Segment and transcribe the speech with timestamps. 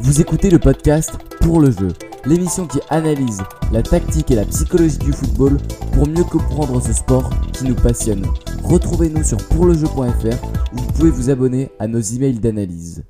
[0.00, 1.88] Vous écoutez le podcast Pour le jeu,
[2.26, 5.56] l'émission qui analyse la tactique et la psychologie du football
[5.92, 8.26] pour mieux comprendre ce sport qui nous passionne.
[8.64, 13.04] Retrouvez-nous sur pourlejeu.fr où vous pouvez vous abonner à nos emails d'analyse.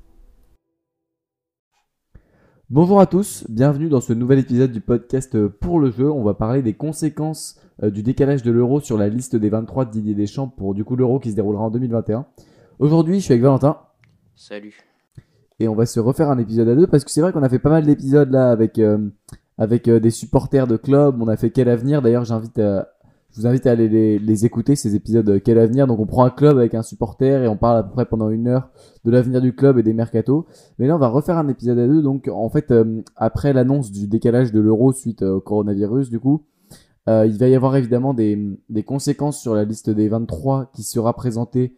[2.69, 6.11] Bonjour à tous, bienvenue dans ce nouvel épisode du podcast Pour le jeu.
[6.11, 9.85] On va parler des conséquences euh, du décalage de l'euro sur la liste des 23
[9.85, 12.25] de Didier Deschamps pour du coup l'euro qui se déroulera en 2021.
[12.79, 13.79] Aujourd'hui, je suis avec Valentin.
[14.35, 14.94] Salut.
[15.59, 17.49] Et on va se refaire un épisode à deux parce que c'est vrai qu'on a
[17.49, 18.97] fait pas mal d'épisodes là avec, euh,
[19.57, 21.21] avec euh, des supporters de clubs.
[21.21, 22.01] On a fait Quel Avenir.
[22.01, 22.89] D'ailleurs, j'invite à,
[23.31, 25.87] je vous invite à aller les, écouter, ces épisodes euh, Quel Avenir.
[25.87, 28.29] Donc, on prend un club avec un supporter et on parle à peu près pendant
[28.29, 28.69] une heure
[29.05, 30.45] de l'avenir du club et des mercatos.
[30.77, 32.01] Mais là, on va refaire un épisode à deux.
[32.01, 32.73] Donc, en fait,
[33.15, 36.43] après l'annonce du décalage de l'euro suite au coronavirus, du coup,
[37.07, 41.13] il va y avoir évidemment des, des conséquences sur la liste des 23 qui sera
[41.13, 41.77] présentée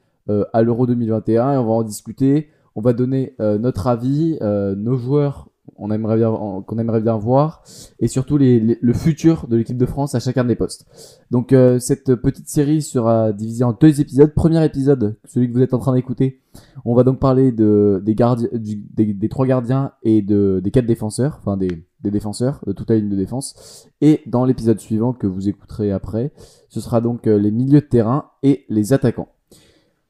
[0.54, 4.76] à l'euro 2021 et on va en discuter on va donner euh, notre avis, euh,
[4.76, 7.64] nos joueurs qu'on aimerait bien voir
[8.00, 10.86] et surtout le futur de l'équipe de France à chacun des postes.
[11.30, 14.32] Donc euh, cette petite série sera divisée en deux épisodes.
[14.34, 16.40] Premier épisode, celui que vous êtes en train d'écouter,
[16.86, 21.84] on va donc parler de des trois gardiens et de des quatre défenseurs, enfin des,
[22.04, 23.90] défenseurs de toute la ligne de défense.
[24.02, 26.32] Et dans l'épisode suivant que vous écouterez après,
[26.70, 29.30] ce sera donc les milieux de terrain et les attaquants.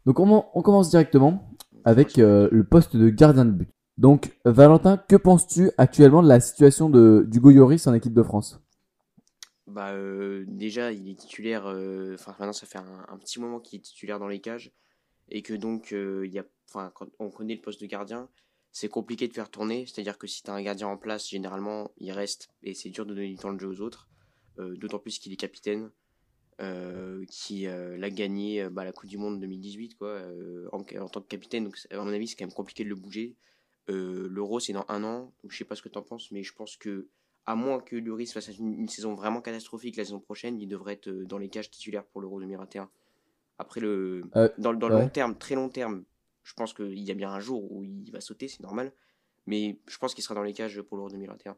[0.05, 1.47] Donc on, on commence directement
[1.88, 3.69] avec euh, le poste de gardien de but.
[3.97, 8.59] Donc, Valentin, que penses-tu actuellement de la situation de Hugo Lloris en équipe de France?
[9.67, 13.80] Bah, euh, Déjà, il est titulaire, euh, enfin maintenant ça fait un, petit moment qu'il
[13.80, 14.73] est titulaire dans les cages,
[15.30, 18.27] et que donc, y a, quand on connaît le poste de gardien,
[18.73, 21.91] c'est compliqué de faire tourner, c'est-à-dire que si tu as un gardien en place, généralement,
[21.99, 24.09] il reste, et c'est dur de donner du temps de jeu aux autres,
[24.58, 25.89] d'autant plus qu'il est capitaine,
[26.59, 30.19] euh, qui euh, l'a gagné euh, bah, la Coupe du Monde 2018 quoi,
[30.72, 31.66] en, tant que capitaine.
[31.66, 33.36] Donc, à mon avis, c'est quand même compliqué de le bouger.
[33.88, 36.44] L'Euro, c'est dans un an, donc je sais pas ce que tu en penses, mais
[36.44, 37.08] je pense que,
[37.45, 41.09] à moins que Lloris fasse une, saison vraiment catastrophique la saison prochaine, il devrait être
[41.09, 42.89] dans les cages titulaires pour l'Euro 2021.
[43.60, 44.23] Après, le,
[44.58, 46.04] dans, dans le long terme, très long terme,
[46.43, 48.92] je pense qu'il y a bien un jour où il va sauter, c'est normal,
[49.45, 51.55] mais je pense qu'il sera dans les cages pour l'Euro 2021.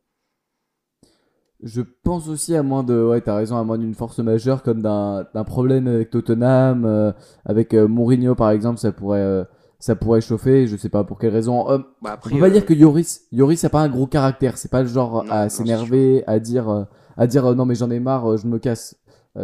[1.61, 4.81] Je pense aussi à moins de, ouais, t'as raison, à moins d'une force majeure comme
[4.81, 7.11] d'un problème avec Tottenham, euh,
[7.45, 9.43] avec euh, Mourinho par exemple, ça pourrait, euh,
[9.77, 10.67] ça pourrait chauffer.
[10.67, 11.65] Je sais pas pour quelle raison.
[12.01, 14.57] Bah après, on peut pas dire que Yoris, Yoris a pas un gros caractère.
[14.57, 16.87] C'est pas le genre à s'énerver, à dire,
[17.17, 18.95] à dire non mais j'en ai marre, je me casse.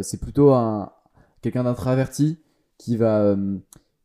[0.02, 0.92] c'est plutôt un
[1.42, 2.40] quelqu'un d'introverti
[2.78, 3.36] qui va,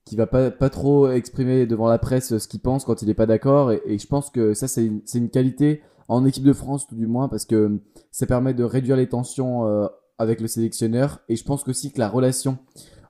[0.04, 3.14] qui va pas, pas trop exprimer devant la presse ce qu'il pense quand il est
[3.14, 3.70] pas d'accord.
[3.70, 6.96] Et, et, je pense que ça c'est une, une qualité en équipe de France tout
[6.96, 9.86] du moins parce que ça permet de réduire les tensions euh,
[10.18, 12.58] avec le sélectionneur et je pense aussi que la relation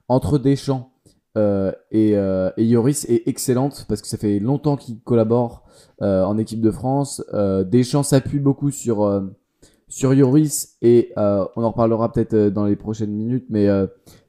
[0.07, 0.91] entre Deschamps
[1.35, 5.63] euh, et, euh, et, Yoris est excellente parce que ça fait longtemps qu'ils collaborent
[5.99, 7.23] en équipe de France.
[7.65, 9.23] Deschamps s'appuie beaucoup sur
[9.87, 13.67] sur Yoris et on en reparlera peut-être dans les prochaines minutes, mais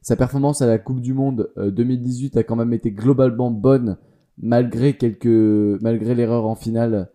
[0.02, 3.96] sa performance à la Coupe du Monde 2018 a quand même été globalement bonne
[4.38, 7.10] malgré quelques malgré l'erreur en finale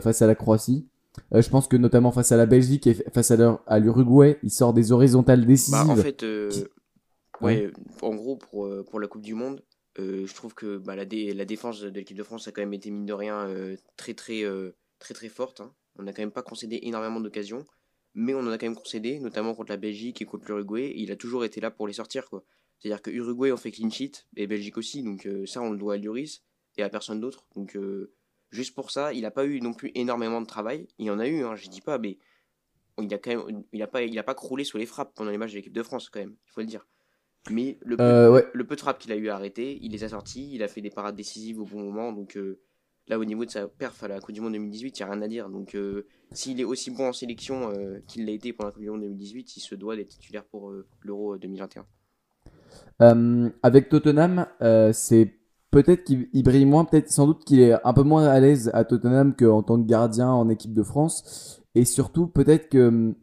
[0.00, 0.88] face à la Croatie.
[1.34, 4.72] Euh, je pense que notamment face à la Belgique et face à l'Uruguay, il sort
[4.72, 5.86] des horizontales décisives.
[5.86, 6.50] Bah, en fait, euh,
[7.40, 7.70] ouais,
[8.02, 9.62] en gros, pour, euh, pour la Coupe du Monde,
[9.96, 12.90] je trouve que bah, la, la défense de l'équipe de France a quand même été,
[12.90, 13.48] mine de rien,
[13.96, 14.44] très, très,
[15.00, 15.60] très, très forte.
[15.60, 15.72] Hein.
[15.98, 17.64] On n'a quand même pas concédé énormément d'occasions,
[18.14, 20.92] mais on en a quand même concédé, notamment contre la Belgique et contre l'Uruguay.
[20.96, 22.28] Il a toujours été là pour les sortir.
[22.30, 22.44] quoi.
[22.78, 25.94] C'est-à-dire que Uruguay, on fait clean sheet, et Belgique aussi, donc ça, on le doit
[25.94, 26.42] à Lloris
[26.76, 27.44] et à personne d'autre.
[27.56, 27.76] Donc
[28.50, 30.88] Juste pour ça, il n'a pas eu non plus énormément de travail.
[30.98, 32.18] Il y en a eu, hein, je dis pas, mais
[33.02, 35.30] il a quand même, il a pas, il a pas croulé sous les frappes pendant
[35.30, 36.86] les matchs de l'équipe de France quand même, il faut le dire.
[37.50, 40.04] Mais le peu, euh, le peu de frappes qu'il a eu à arrêter, il les
[40.04, 42.58] a sortis, il a fait des parades décisives au bon moment, donc euh,
[43.06, 45.12] là au niveau de sa perf à la Coupe du Monde 2018, il n'y a
[45.12, 45.48] rien à dire.
[45.48, 47.72] Donc euh, s'il est aussi bon en sélection
[48.06, 50.72] qu'il l'a été pour la Coupe du Monde 2018, il se doit d'être titulaire pour
[51.02, 51.86] l'Euro 2021.
[53.62, 54.46] avec Tottenham,
[54.92, 55.37] c'est
[55.70, 58.84] peut-être qu'il brille moins, peut-être sans doute qu'il est un peu moins à l'aise à
[58.84, 61.62] Tottenham qu'en tant que gardien en équipe de France.
[61.74, 63.14] Et surtout, peut-être que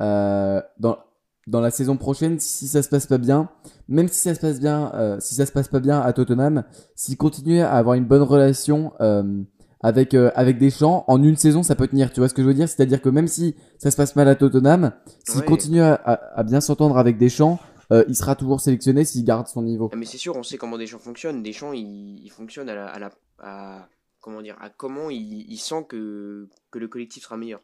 [0.00, 0.98] euh, dans,
[1.46, 3.48] dans la saison prochaine, si ça se passe pas bien,
[3.88, 6.64] même si ça se passe bien, euh, si ça se passe pas bien à Tottenham,
[6.94, 9.42] s'il continue à avoir une bonne relation euh,
[9.80, 12.10] avec euh, avec Deschamps, en une saison, ça peut tenir.
[12.10, 12.68] Tu vois ce que je veux dire?
[12.68, 14.92] C'est-à-dire que même si ça se passe mal à Tottenham,
[15.28, 17.58] s'il continue à, à, bien s'entendre avec Deschamps,
[17.92, 19.90] euh, il sera toujours sélectionné s'il garde son niveau.
[19.92, 21.42] Ah, mais c'est sûr, on sait comment Deschamps fonctionne.
[21.42, 23.88] Deschamps, il, il fonctionne à la, à la à,
[24.20, 27.62] comment dire, à comment il, il, sent que, que le collectif sera meilleur.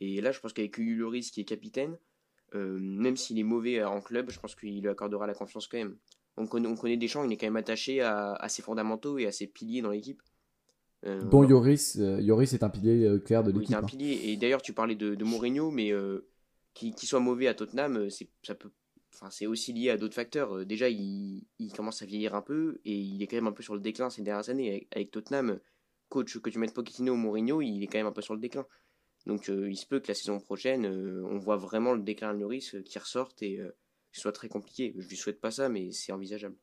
[0.00, 1.96] Et là, je pense qu'avec Lloris qui est capitaine,
[2.54, 5.78] euh, même s'il est mauvais en club, je pense qu'il lui accordera la confiance quand
[5.78, 5.96] même.
[6.36, 9.26] On connaît, on connaît Deschamps, il est quand même attaché à, à ses fondamentaux et
[9.26, 10.22] à ses piliers dans l'équipe.
[11.02, 13.70] dont Yoris, Yoris est un pilier clair de l'équipe.
[13.70, 13.86] Oui, un hein.
[13.86, 14.20] pilier.
[14.24, 15.92] Et d'ailleurs, tu parlais de, de Mourinho, mais
[16.74, 18.08] qu'il soit mauvais à Tottenham,
[18.42, 18.70] ça peut
[19.18, 20.66] Enfin, c'est aussi lié à d'autres facteurs.
[20.66, 23.74] Déjà, il, commence à vieillir un peu et il est quand même un peu sur
[23.74, 24.86] le déclin ces dernières années.
[24.92, 25.58] Avec, Tottenham,
[26.10, 28.40] coach que tu mettes Pochettino ou Mourinho, il est quand même un peu sur le
[28.40, 28.66] déclin.
[29.24, 32.76] Donc, il se peut que la saison prochaine, on voit vraiment le déclin de Lloris
[32.84, 33.58] qui ressorte et
[34.12, 34.94] ce soit très compliqué.
[34.98, 36.56] Je lui souhaite pas ça, mais c'est envisageable.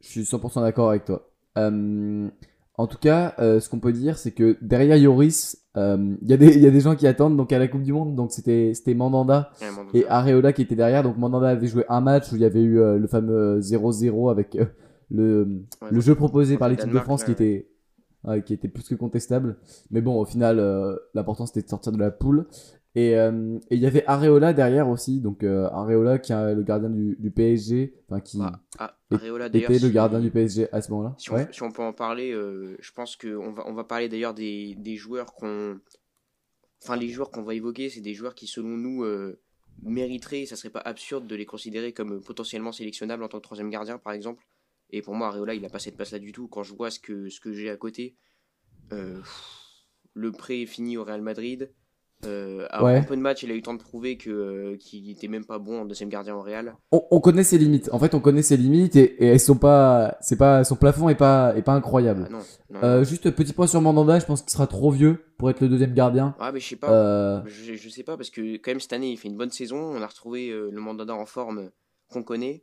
[0.00, 1.30] Je suis 100% d'accord avec toi.
[2.80, 6.28] Euh, en tout cas, euh, ce qu'on peut dire, c'est que derrière Yoris, euh, il
[6.28, 8.14] y, y, a des gens qui attendent donc à la Coupe du Monde.
[8.14, 9.50] Donc c'était Mandanda
[9.94, 11.02] et Areola qui étaient derrière.
[11.02, 14.56] Donc Mandanda avait joué un match où il y avait eu le fameux 0-0 avec
[15.10, 17.66] le, le jeu proposé par l'équipe de France qui était
[18.44, 19.56] qui était plus que contestable.
[19.90, 22.46] Mais bon, au final, l'important c'était de sortir de la poule.
[22.96, 26.90] Euh, et il y avait Areola derrière aussi, donc euh, Areola qui est le gardien
[26.90, 31.14] du, du PSG, enfin qui bah, ah, était le gardien du PSG à ce moment-là.
[31.16, 34.74] Si, on peut en parler, euh, je pense qu'on va, on va parler d'ailleurs des,
[34.74, 35.78] des, joueurs qu'on.
[36.82, 39.04] Enfin, les joueurs qu'on va évoquer, c'est des joueurs qui, selon nous,
[39.82, 43.70] mériteraient, ça serait pas absurde de les considérer comme potentiellement sélectionnables en tant que troisième
[43.70, 44.44] gardien, par exemple.
[44.88, 46.48] Et pour moi, Areola, il a pas cette place-là du tout.
[46.48, 48.16] Quand je vois ce que, ce que j'ai à côté,
[48.90, 51.70] le prêt est fini au Real Madrid.
[52.26, 55.10] Euh, un peu de match, il a eu le temps de prouver que euh, qu'il
[55.10, 56.74] était même pas bon en deuxième gardien au Real.
[56.92, 57.88] On, connaît ses limites.
[57.92, 61.14] En fait, on connaît ses limites et, elles sont pas, c'est pas son plafond est
[61.14, 62.28] pas est pas incroyable.
[62.74, 65.60] Ah, euh, juste petit point sur Mandanda, je pense qu'il sera trop vieux pour être
[65.60, 66.34] le deuxième gardien.
[66.38, 66.90] Ah mais je sais pas.
[66.90, 69.50] Euh, je, je, sais pas parce que quand même cette année il fait une bonne
[69.50, 69.78] saison.
[69.78, 71.70] On a retrouvé le Mandanda en forme
[72.10, 72.62] qu'on connaît.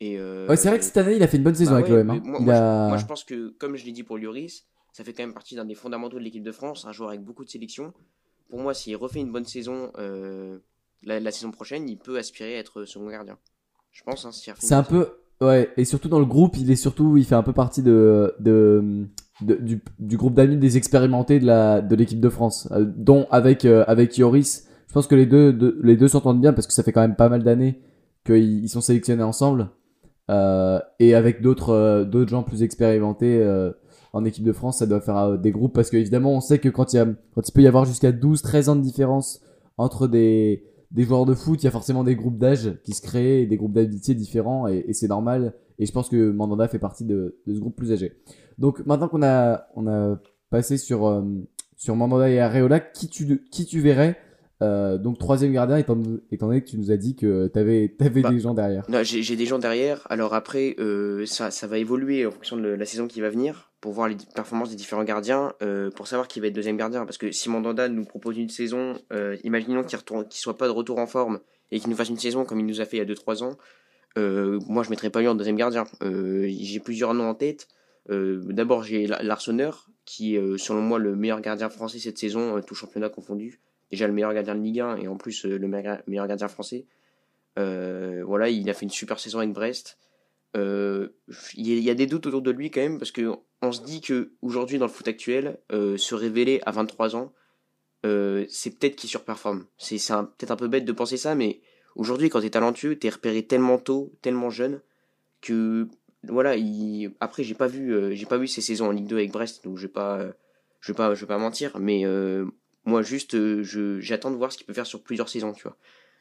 [0.00, 1.90] Et ouais, c'est vrai que cette année il a fait une bonne saison bah avec
[1.90, 2.10] l'OM.
[2.10, 2.20] Hein.
[2.24, 5.34] Moi, moi, je pense que comme je l'ai dit pour Lloris, ça fait quand même
[5.34, 7.92] partie d'un des fondamentaux de l'équipe de France, un joueur avec beaucoup de sélection
[8.48, 10.58] pour moi, s'il refait une bonne saison euh,
[11.02, 13.36] la, saison prochaine, il peut aspirer à être second gardien.
[13.92, 14.24] Je pense.
[14.24, 15.08] Hein, c'est un peu.
[15.40, 18.34] Ouais, et surtout dans le groupe, il est surtout, il fait un peu partie de,
[18.38, 19.06] de,
[19.40, 23.64] du, du, groupe d'amis des expérimentés de la de l'équipe de France, euh, dont avec
[23.64, 24.68] euh, avec Yoris.
[24.88, 27.16] Je pense que les deux, les deux s'entendent bien parce que ça fait quand même
[27.16, 27.80] pas mal d'années
[28.24, 29.68] qu'ils sont sélectionnés ensemble.
[30.28, 33.42] et avec d'autres d'autres gens plus expérimentés
[34.14, 36.68] en équipe de France, ça doit faire euh, des groupes parce qu'évidemment, on sait que
[36.68, 39.42] quand il, y a, quand il peut y avoir jusqu'à 12, 13 ans de différence
[39.76, 43.02] entre des, des joueurs de foot, il y a forcément des groupes d'âge qui se
[43.02, 45.52] créent, des groupes d'amitié différents et, c'est normal.
[45.80, 48.12] Et je pense que Mandanda fait partie de, de ce groupe plus âgé.
[48.56, 51.22] Donc maintenant qu'on a, on a passé sur, euh,
[51.76, 54.16] sur Mandanda et Areola, qui tu, qui tu verrais
[54.62, 56.00] euh, donc troisième gardien, étant,
[56.30, 58.84] étant, donné que tu nous as dit que tu avais, avais bah, des gens derrière.
[59.02, 60.06] J'ai des gens derrière.
[60.08, 63.72] Alors après, euh, ça, ça, va évoluer en fonction de la saison qui va venir
[63.84, 67.04] pour voir les performances des différents gardiens, euh, pour savoir qui va être deuxième gardien.
[67.04, 70.72] Parce que si Mandanda nous propose une saison, euh, imaginons qu'il ne soit pas de
[70.72, 71.38] retour en forme
[71.70, 73.42] et qu'il nous fasse une saison comme il nous a fait il y a 2-3
[73.42, 73.58] ans,
[74.16, 75.84] euh, moi je mettrais pas lui en deuxième gardien.
[76.00, 77.68] j'ai plusieurs noms en tête.
[78.08, 83.10] D'abord j'ai Larsonneur, qui est selon moi le meilleur gardien français cette saison, tout championnat
[83.10, 83.60] confondu
[83.90, 86.86] déjà le meilleur gardien de Ligue 1 et en plus le meilleur gardien français.
[87.58, 89.98] Voilà, il a fait une super saison avec Brest.
[90.56, 91.08] Euh,
[91.54, 94.00] il y, a des doutes autour de lui quand même parce que on se dit
[94.00, 97.32] que aujourd'hui dans le foot actuel, se révéler à 23 ans,
[98.02, 99.66] c'est peut-être qu'il surperforme.
[99.78, 101.60] C'est peut-être un peu bête de penser ça, mais
[101.96, 104.80] aujourd'hui quand tu es talentueux, tu es repéré tellement tôt, tellement jeune
[105.40, 105.88] que
[106.24, 106.56] voilà.
[106.56, 107.14] Il...
[107.20, 109.78] Après j'ai pas vu, j'ai pas vu ses saisons en Ligue 2 avec Brest, donc
[109.78, 110.20] je vais pas,
[110.80, 112.04] je vais pas, je pas mentir, mais
[112.86, 115.76] moi, juste, euh, j'attends de voir ce qu'il peut faire sur plusieurs saisons, tu vois.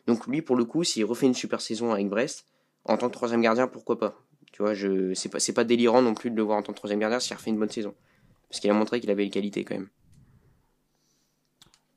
[0.07, 2.45] Donc lui, pour le coup, s'il refait une super saison avec Brest,
[2.85, 4.21] en tant que troisième gardien, pourquoi pas?
[4.51, 6.73] Tu vois, je, c'est pas, c'est pas délirant non plus de le voir en tant
[6.73, 7.93] que troisième gardien s'il refait une bonne saison.
[8.49, 9.89] Parce qu'il a montré qu'il avait les qualités quand même.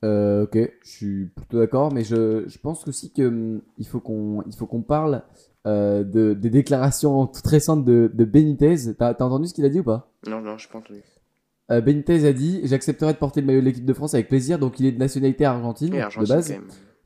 [0.05, 4.43] Euh, ok, je suis plutôt d'accord, mais je, je pense aussi qu'il hum, faut qu'on
[4.47, 5.23] il faut qu'on parle
[5.66, 8.95] euh, de, des déclarations toutes récentes de, de Benitez.
[8.95, 10.11] T'as, t'as entendu ce qu'il a dit ou pas?
[10.26, 11.02] Non, non, je pas entendu.
[11.71, 14.59] Euh, Benitez a dit J'accepterai de porter le maillot de l'équipe de France avec plaisir.
[14.59, 16.55] Donc il est de nationalité argentine, de base.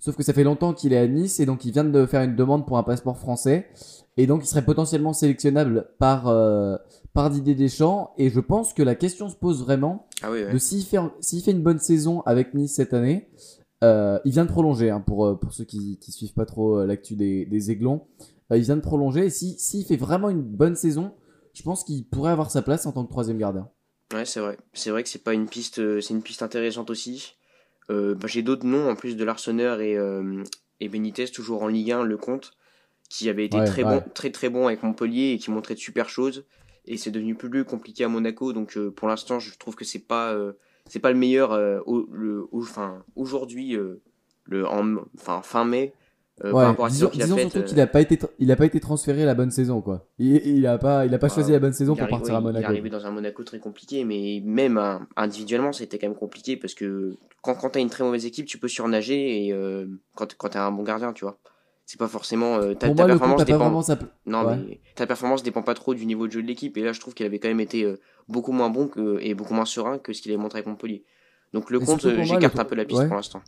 [0.00, 2.22] Sauf que ça fait longtemps qu'il est à Nice et donc il vient de faire
[2.22, 3.68] une demande pour un passeport français.
[4.16, 6.76] Et donc il serait potentiellement sélectionnable par, euh,
[7.12, 8.12] par Didier Deschamps.
[8.16, 11.52] Et je pense que la question se pose vraiment ah de s'il fait, s'il fait
[11.52, 13.28] une bonne saison avec Nice cette année.
[13.84, 17.14] Euh, il vient de prolonger, hein, pour, pour ceux qui, qui suivent pas trop l'actu
[17.14, 18.02] des, des Aiglons.
[18.50, 19.26] il vient de prolonger.
[19.26, 21.12] Et s'il si, fait vraiment une bonne saison,
[21.52, 23.68] je pense qu'il pourrait avoir sa place en tant que troisième gardien.
[24.12, 24.58] Ouais, c'est vrai.
[24.72, 27.36] C'est vrai que c'est pas une piste, euh, c'est une piste intéressante aussi.
[27.90, 30.42] Euh, bah, j'ai d'autres noms en plus de l'Arseneur et, euh,
[30.80, 32.52] et Benitez, toujours en Ligue 1, le compte,
[33.08, 36.08] qui avait été très bon, très très bon avec Montpellier et qui montrait de super
[36.08, 36.44] choses.
[36.86, 40.34] Et c'est devenu plus compliqué à Monaco, donc pour l'instant, je trouve que c'est pas,
[40.86, 41.50] c'est pas le meilleur.
[41.86, 43.76] au, le, enfin, aujourd'hui,
[44.44, 45.92] le, en, enfin fin mai,
[46.42, 47.50] par rapport à disons, qu'il a disons faite.
[47.50, 50.06] surtout qu'il a pas été, il a pas été transféré la bonne saison quoi.
[50.18, 52.34] Il, il a pas, il a pas Bah, choisi la bonne saison pour arrive- partir
[52.34, 52.66] à Il est Monaco.
[52.66, 56.74] arrivé dans un Monaco très compliqué, mais même hein, individuellement, c'était quand même compliqué parce
[56.74, 60.48] que quand, quand t'as une très mauvaise équipe, tu peux surnager et euh, quand, quand
[60.50, 61.38] t'as un bon gardien, tu vois.
[61.86, 62.54] C'est pas forcément.
[62.58, 63.58] euh, ta, coup, performance dépend.
[63.58, 63.82] vraiment.
[64.26, 64.56] Non, Ouais.
[64.68, 66.76] mais ta performance dépend pas trop du niveau de jeu de l'équipe.
[66.76, 69.34] Et là, je trouve qu'il avait quand même été euh, beaucoup moins bon que, et
[69.34, 71.04] beaucoup moins serein que ce qu'il avait montré avec Montpellier.
[71.52, 73.06] Donc le Et compte, euh, j'écarte un peu la piste ouais.
[73.08, 73.42] pour l'instant.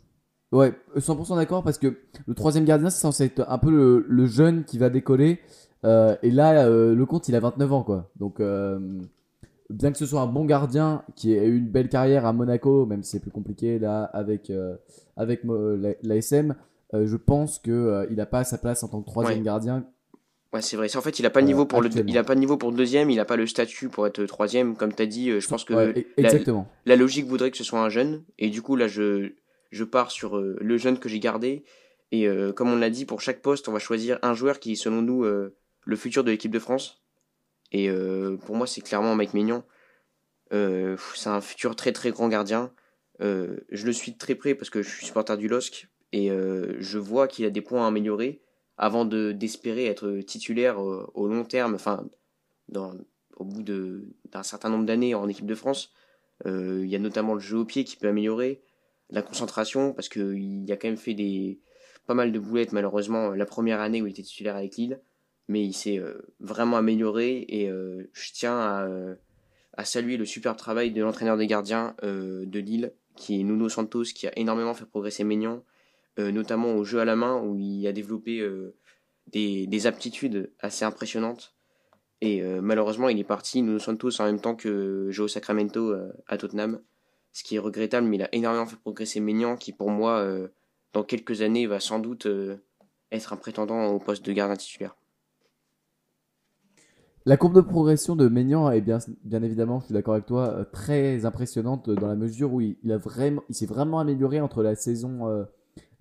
[0.53, 4.25] Ouais, 100% d'accord parce que le troisième gardien c'est censé être un peu le, le
[4.27, 5.39] jeune qui va décoller.
[5.83, 8.09] Euh, et là, euh, le compte il a 29 ans quoi.
[8.17, 8.79] Donc, euh,
[9.69, 12.85] bien que ce soit un bon gardien qui ait eu une belle carrière à Monaco,
[12.85, 14.75] même si c'est plus compliqué là avec, euh,
[15.17, 16.55] avec la- l'ASM,
[16.93, 19.43] euh, je pense qu'il il n'a pas sa place en tant que troisième Ouais.
[19.43, 19.85] gardien.
[20.53, 20.95] Ouais, c'est vrai.
[20.95, 22.57] En fait, il a pas le Euh, niveau pour le, il a pas le niveau
[22.57, 24.75] pour le deuxième, il a pas le statut pour être troisième.
[24.75, 27.79] Comme t'as dit, euh, je pense que Ouais, e- la logique voudrait que ce soit
[27.81, 28.21] un jeune.
[28.37, 29.31] Et du coup, là, je,
[29.73, 31.65] je pars sur euh, le jeune que j'ai gardé.
[32.11, 34.73] Et euh, comme on l'a dit, pour chaque poste, on va choisir un joueur qui
[34.73, 37.03] est, selon nous, euh, le futur de l'équipe de France.
[37.75, 37.89] Et
[38.45, 42.71] pour moi, c'est clairement Mike pff, c'est un futur très très grand gardien.
[43.19, 45.87] Je le suis de très près parce que je suis supporter du LOSC.
[46.11, 48.43] Et je vois qu'il a des points à améliorer
[48.77, 52.07] avant de d'espérer être titulaire au long terme, enfin,
[52.75, 55.91] au bout d'un certain nombre d'années en équipe de France.
[56.45, 58.61] Il y a notamment le jeu au pied qui peut améliorer,
[59.13, 61.59] la concentration, parce qu'il a quand même fait des,
[62.05, 64.99] pas mal de boulettes malheureusement la première année où il était titulaire avec Lille,
[65.47, 69.15] mais il s'est euh, vraiment amélioré et euh, je tiens à, euh,
[69.73, 74.03] à saluer le superbe travail de l'entraîneur des gardiens de Lille, qui est Nuno Santos,
[74.15, 75.63] qui a énormément fait progresser Maignan,
[76.17, 78.47] notamment au jeu à la main où il a développé
[79.31, 81.55] des, des aptitudes assez impressionnantes.
[82.21, 85.95] Et malheureusement, il est parti, Nuno Santos, en même temps que Joe Sacramento
[86.27, 86.79] à Tottenham.
[87.33, 90.47] Ce qui est regrettable, mais il a énormément fait progresser Maignan, qui pour moi, euh,
[90.93, 92.57] dans quelques années, va sans doute euh,
[93.11, 94.95] être un prétendant au poste de gardien titulaire.
[97.25, 98.99] La courbe de progression de Maignan est bien,
[99.31, 102.75] évidemment, je suis d'accord avec toi, euh, très impressionnante dans la mesure où il,
[103.51, 105.45] s'est vraiment amélioré entre la saison, euh,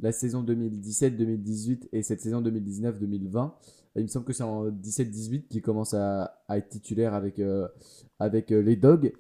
[0.01, 3.53] la saison 2017-2018 et cette saison 2019-2020.
[3.95, 9.13] Il me semble que c'est en 17-18 qu'il commence à, être titulaire avec, les Dogs.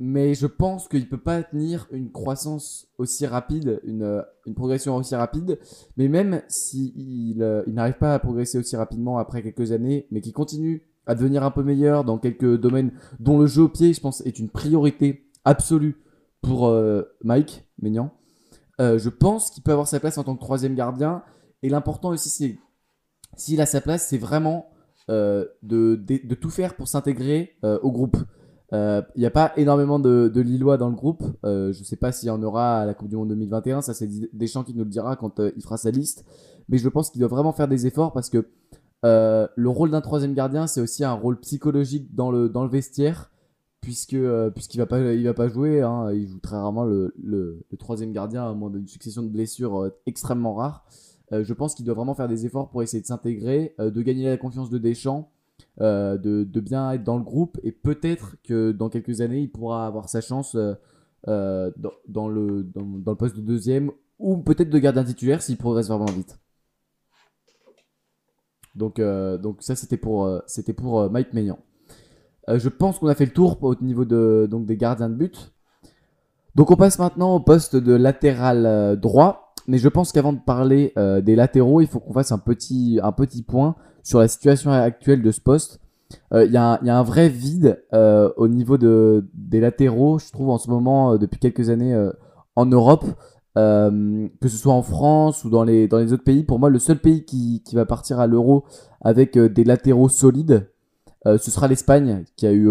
[0.00, 4.54] Mais je pense qu'il ne peut pas tenir une croissance aussi rapide, une, euh, une
[4.54, 5.58] progression aussi rapide.
[5.96, 10.08] Mais même s'il il, euh, il n'arrive pas à progresser aussi rapidement après quelques années,
[10.10, 13.68] mais qu'il continue à devenir un peu meilleur dans quelques domaines dont le jeu au
[13.68, 16.02] pied, je pense, est une priorité absolue
[16.40, 18.10] pour euh, Mike Maignan.
[18.80, 21.22] Euh, je pense qu'il peut avoir sa place en tant que troisième gardien.
[21.62, 22.58] Et l'important aussi, c'est
[23.36, 24.70] s'il a sa place, c'est vraiment
[25.08, 28.16] de, de, tout faire pour s'intégrer au groupe.
[28.72, 31.22] Il n'y a pas énormément de, Lillois dans le groupe.
[31.44, 33.82] Euh, je ne sais pas s'il y en aura à la Coupe du Monde 2021.
[33.82, 36.24] Ça, c'est Deschamps qui nous le dira quand euh, il fera sa liste.
[36.68, 38.48] Mais je pense qu'il doit vraiment faire des efforts parce que
[39.04, 42.70] euh, le rôle d'un troisième gardien, c'est aussi un rôle psychologique dans le, dans le
[42.70, 43.30] vestiaire,
[43.82, 47.12] puisque euh, puisqu'il va pas il va pas jouer, hein, il joue très rarement le,
[47.22, 50.86] le, le troisième gardien à moins d'une succession de blessures euh, extrêmement rares.
[51.32, 54.02] Euh, je pense qu'il doit vraiment faire des efforts pour essayer de s'intégrer, euh, de
[54.02, 55.30] gagner la confiance de Deschamps,
[55.80, 59.50] euh, de, de bien être dans le groupe, et peut-être que dans quelques années, il
[59.50, 60.74] pourra avoir sa chance euh,
[61.26, 63.90] euh, dans, dans, le, dans, le poste de deuxième,
[64.20, 66.38] ou peut-être de gardien titulaire s'il progresse vraiment vite.
[68.76, 70.28] Donc, donc ça c'était pour,
[70.76, 71.58] pour Mike Maignan.
[72.48, 75.52] Je pense qu'on a fait le tour au niveau de, donc, des gardiens de but.
[76.56, 79.54] Donc on passe maintenant au poste de latéral droit.
[79.66, 83.12] Mais je pense qu'avant de parler des latéraux, il faut qu'on fasse un petit, un
[83.12, 85.80] petit point sur la situation actuelle de ce poste.
[86.32, 90.58] Il y, a un vrai vide euh, au niveau de, des latéraux, je trouve en
[90.58, 91.96] ce moment, euh, depuis quelques années
[92.54, 93.04] en Europe.
[93.56, 96.42] Euh, que ce soit en France ou dans les, dans les autres pays.
[96.42, 98.64] Pour moi, le seul pays qui, qui va partir à l'euro
[99.00, 100.68] avec euh, des latéraux solides,
[101.26, 102.68] euh, ce sera l'Espagne, qui, a eu,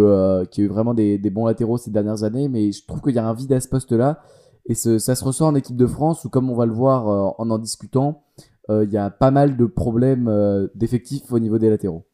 [0.52, 2.50] qui a eu vraiment des, des, bons latéraux ces dernières années.
[2.50, 4.20] Mais je trouve qu'il y a un vide à ce poste-là.
[4.66, 7.32] Et ça se ressent en équipe de France, où comme on va le voir euh,
[7.38, 8.23] en en discutant,
[8.70, 12.06] il y a pas mal de problèmes euh, d'effectifs au niveau des latéraux.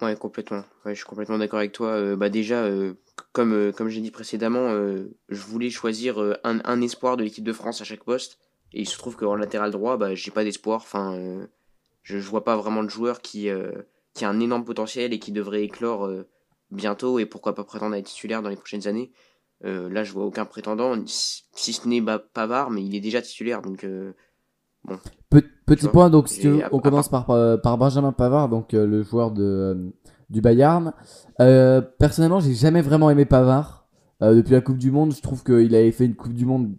[0.00, 0.64] Ouais, complètement.
[0.86, 1.88] Je suis complètement d'accord avec toi.
[1.88, 2.94] Euh, bah déjà, euh,
[3.32, 4.70] comme euh, comme j'ai dit précédemment,
[5.28, 8.38] je voulais choisir un, un, espoir de l'équipe de France à chaque poste,
[8.72, 10.80] et il se trouve qu'en latéral droit, bah j'ai pas d'espoir.
[10.82, 11.18] Enfin,
[12.02, 13.48] je, je vois pas vraiment de joueur qui
[14.14, 16.08] qui a un énorme potentiel et qui devrait éclore
[16.70, 19.10] bientôt et pourquoi pas prétendre à être titulaire dans les prochaines années.
[19.62, 23.62] là, je vois aucun prétendant, si ce n'est bah, Pavard, mais il est déjà titulaire,
[23.62, 23.84] donc
[24.88, 24.98] bon.
[25.66, 25.92] Petit vois.
[25.92, 29.02] point, donc si tu veux, on commence par, euh, par Benjamin Pavard, donc euh, le
[29.02, 29.90] joueur de, euh,
[30.30, 30.92] du Bayern.
[31.40, 33.86] Euh, personnellement, j'ai jamais vraiment aimé Pavard.
[34.20, 36.72] Depuis la Coupe du Monde, je trouve qu'il avait fait une Coupe du Monde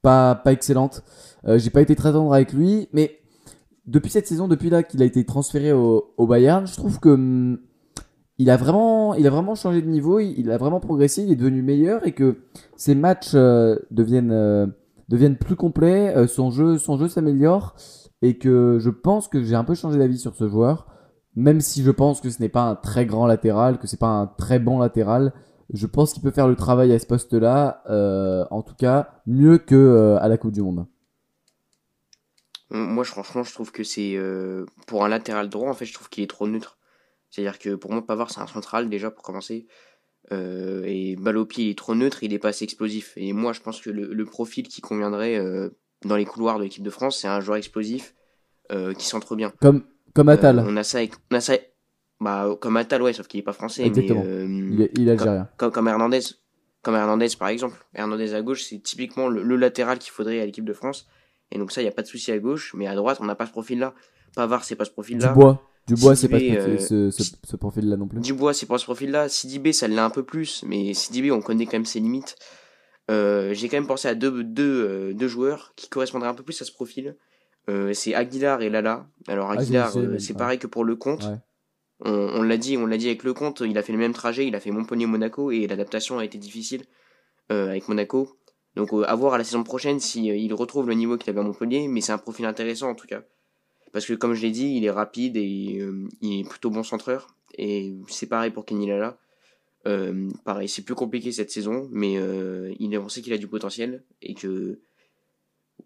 [0.00, 1.02] pas, pas excellente.
[1.46, 3.18] J'ai pas été très tendre avec lui, mais
[3.86, 7.10] depuis cette saison, depuis là qu'il a été transféré au, au, Bayern, je trouve que
[7.10, 7.58] hum,
[8.40, 11.36] il a vraiment, il a vraiment changé de niveau, il, a vraiment progressé, il est
[11.36, 12.38] devenu meilleur et que
[12.74, 14.66] ses matchs euh, deviennent, euh,
[15.10, 17.74] deviennent plus complets, euh, son jeu, son jeu s'améliore
[18.22, 20.86] et que je pense que j'ai un peu changé d'avis sur ce joueur,
[21.34, 24.06] même si je pense que ce n'est pas un très grand latéral, que c'est pas
[24.06, 25.32] un très bon latéral.
[25.72, 27.82] Je pense qu'il peut faire le travail à ce poste-là,
[28.50, 30.86] en tout cas mieux que à la Coupe du Monde.
[32.70, 34.18] Moi, franchement, je trouve que c'est
[34.86, 36.76] pour un latéral droit, en fait, je trouve qu'il est trop neutre.
[37.30, 39.66] C'est-à-dire que pour moi, Pavard, c'est un central déjà pour commencer.
[40.32, 43.12] Euh, et balle il est trop neutre, il est pas assez explosif.
[43.16, 45.70] Et moi, je pense que le, profil qui conviendrait euh,
[46.04, 48.14] dans les couloirs de l'équipe de France, c'est un joueur explosif
[48.70, 49.52] euh, qui centre bien.
[49.60, 49.82] Comme,
[50.14, 50.64] comme Atal.
[50.66, 51.54] on a ça, on a ça
[52.20, 53.84] bah, comme Atal, ouais, sauf qu'il est pas français.
[53.84, 54.22] Exactement.
[54.24, 55.48] Mais, il, est, algérien.
[55.56, 56.20] Comme, comme, Hernandez.
[56.82, 57.84] Comme Hernandez, par exemple.
[57.94, 61.08] Hernandez à gauche, c'est typiquement le, latéral qu'il faudrait à l'équipe de France.
[61.50, 62.74] Et donc ça, il n'y a pas de souci à gauche.
[62.76, 63.94] Mais à droite, on n'a pas ce profil-là.
[64.36, 65.28] Pavard, c'est pas ce profil-là.
[65.28, 65.69] Dubois.
[65.86, 68.20] Dubois, c'est pas euh, ce, ce, profil-là non plus.
[68.20, 69.28] Dubois, c'est pas ce profil-là.
[69.28, 72.36] Sidibé, ça l'a un peu plus, mais Sidibé, on connaît quand même ses limites.
[73.10, 76.44] Euh, j'ai quand même pensé à deux, deux, euh, deux, joueurs qui correspondraient un peu
[76.44, 77.16] plus à ce profil.
[77.92, 79.06] c'est Aguilar et Lala.
[79.26, 81.28] Alors ah, Aguilar, c'est pareil que pour le compte.
[82.02, 84.46] On, l'a dit, on l'a dit avec le compte, il a fait le même trajet,
[84.46, 86.84] il a fait Montpellier-Monaco et l'adaptation a été difficile
[87.48, 88.38] avec Monaco.
[88.76, 91.42] Donc à voir à la saison prochaine si il retrouve le niveau qu'il avait à
[91.42, 93.22] Montpellier, mais c'est un profil intéressant en tout cas.
[93.92, 96.82] Parce que comme je l'ai dit, il est rapide et euh, il est plutôt bon
[96.82, 97.34] centreur.
[97.58, 99.18] Et c'est pareil pour Kenny Lala.
[99.86, 103.38] Euh, pareil, c'est plus compliqué cette saison, mais euh, il est, on sait qu'il a
[103.38, 104.78] du potentiel et que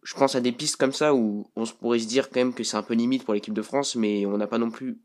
[0.02, 2.64] je pense à des pistes comme ça où on pourrait se dire quand même que
[2.64, 4.98] c'est un peu limite pour l'équipe de France, mais on n'a pas non plus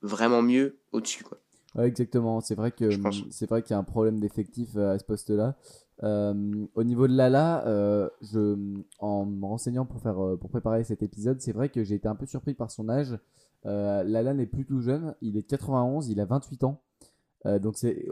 [0.00, 1.22] vraiment mieux au-dessus.
[1.22, 1.38] Quoi.
[1.74, 2.40] Ouais, exactement.
[2.40, 2.88] C'est vrai que
[3.30, 5.56] c'est vrai qu'il y a un problème d'effectif à ce poste-là.
[6.02, 8.56] Euh, au niveau de Lala, euh, je,
[8.98, 12.08] en me renseignant pour, faire, euh, pour préparer cet épisode, c'est vrai que j'ai été
[12.08, 13.18] un peu surpris par son âge.
[13.64, 16.82] Lala n'est plus tout jeune, il est 91, il a 28 ans.
[17.60, 18.08] donc c'est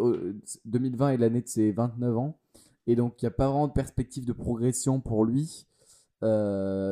[0.65, 2.39] 2020 est l'année de ses 29 ans.
[2.87, 5.67] Et donc il n'y a pas vraiment de perspective de progression pour lui.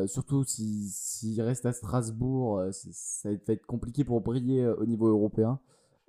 [0.09, 5.61] surtout s'il reste à Strasbourg, ça va être compliqué pour briller au niveau européen.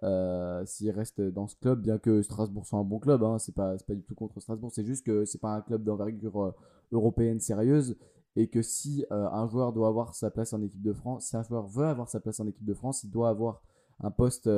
[0.04, 3.54] Euh, s'il reste dans ce club, bien que Strasbourg soit un bon club, hein, c'est
[3.54, 6.52] pas, pas du tout contre Strasbourg, c'est juste que c'est pas un club d'envergure euh,
[6.94, 7.98] européenne sérieuse
[8.36, 11.36] et que si euh, un joueur doit avoir sa place en équipe de France, si
[11.36, 13.62] un joueur veut avoir sa place en équipe de France, il doit avoir
[14.00, 14.50] un poste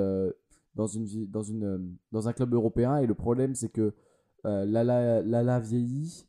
[0.76, 3.96] dans, une, dans, une, dans un club européen et le problème c'est que
[4.44, 6.28] Lala, Lala vieillit,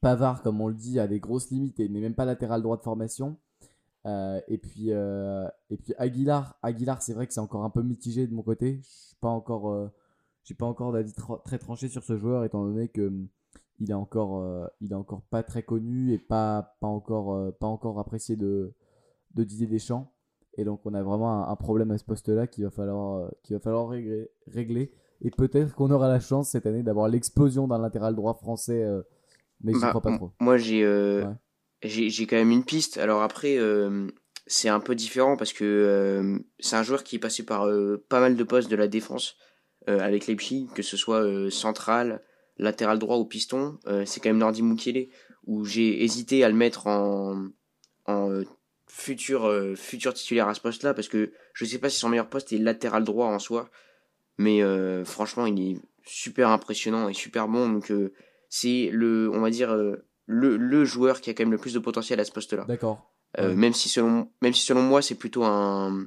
[0.00, 2.78] Pavard comme on le dit a des grosses limites et n'est même pas latéral droit
[2.78, 3.36] de formation.
[4.06, 7.82] Euh, et puis euh, et puis Aguilar, Aguilar, c'est vrai que c'est encore un peu
[7.82, 8.80] mitigé de mon côté.
[8.82, 9.90] Je suis pas encore, euh,
[10.44, 11.14] j'ai pas encore d'avis
[11.44, 13.28] très tranché sur ce joueur étant donné que hum,
[13.80, 17.98] il est encore, il est encore pas très connu et pas pas encore pas encore
[17.98, 18.74] apprécié de
[19.34, 20.12] de Didier Deschamps.
[20.56, 23.60] Et donc on a vraiment un, problème à ce poste-là qu'il va falloir qu'il va
[23.60, 24.92] falloir régler, régler.
[25.22, 28.86] Et peut-être qu'on aura la chance cette année d'avoir l'explosion d'un latéral droit français,
[29.60, 30.30] mais je bah, crois pas trop.
[30.40, 30.84] Moi j'ai
[31.84, 32.98] j'ai quand même une piste.
[32.98, 34.08] Alors après, euh,
[34.46, 38.04] c'est un peu différent parce que euh, c'est un joueur qui est passé par euh,
[38.08, 39.36] pas mal de postes de la défense
[39.86, 42.22] avec Leipzig, que ce soit central,
[42.56, 43.78] latéral droit ou piston.
[44.06, 45.10] c'est quand même Nordi Mukiele,
[45.44, 47.48] où j'ai hésité à le mettre en,
[48.06, 48.42] en
[48.88, 52.54] futur, futur titulaire à ce poste-là parce que je sais pas si son meilleur poste
[52.54, 53.68] est latéral droit en soi.
[54.38, 54.62] Mais
[55.04, 57.68] franchement, il est super impressionnant et super bon.
[57.68, 57.92] Donc
[58.48, 59.76] c'est le, on va dire
[60.26, 62.64] le, le, joueur qui a quand même le plus de potentiel à ce poste-là.
[62.66, 63.10] D'accord.
[63.38, 66.06] Euh, même, si selon, même si selon moi, c'est plutôt un.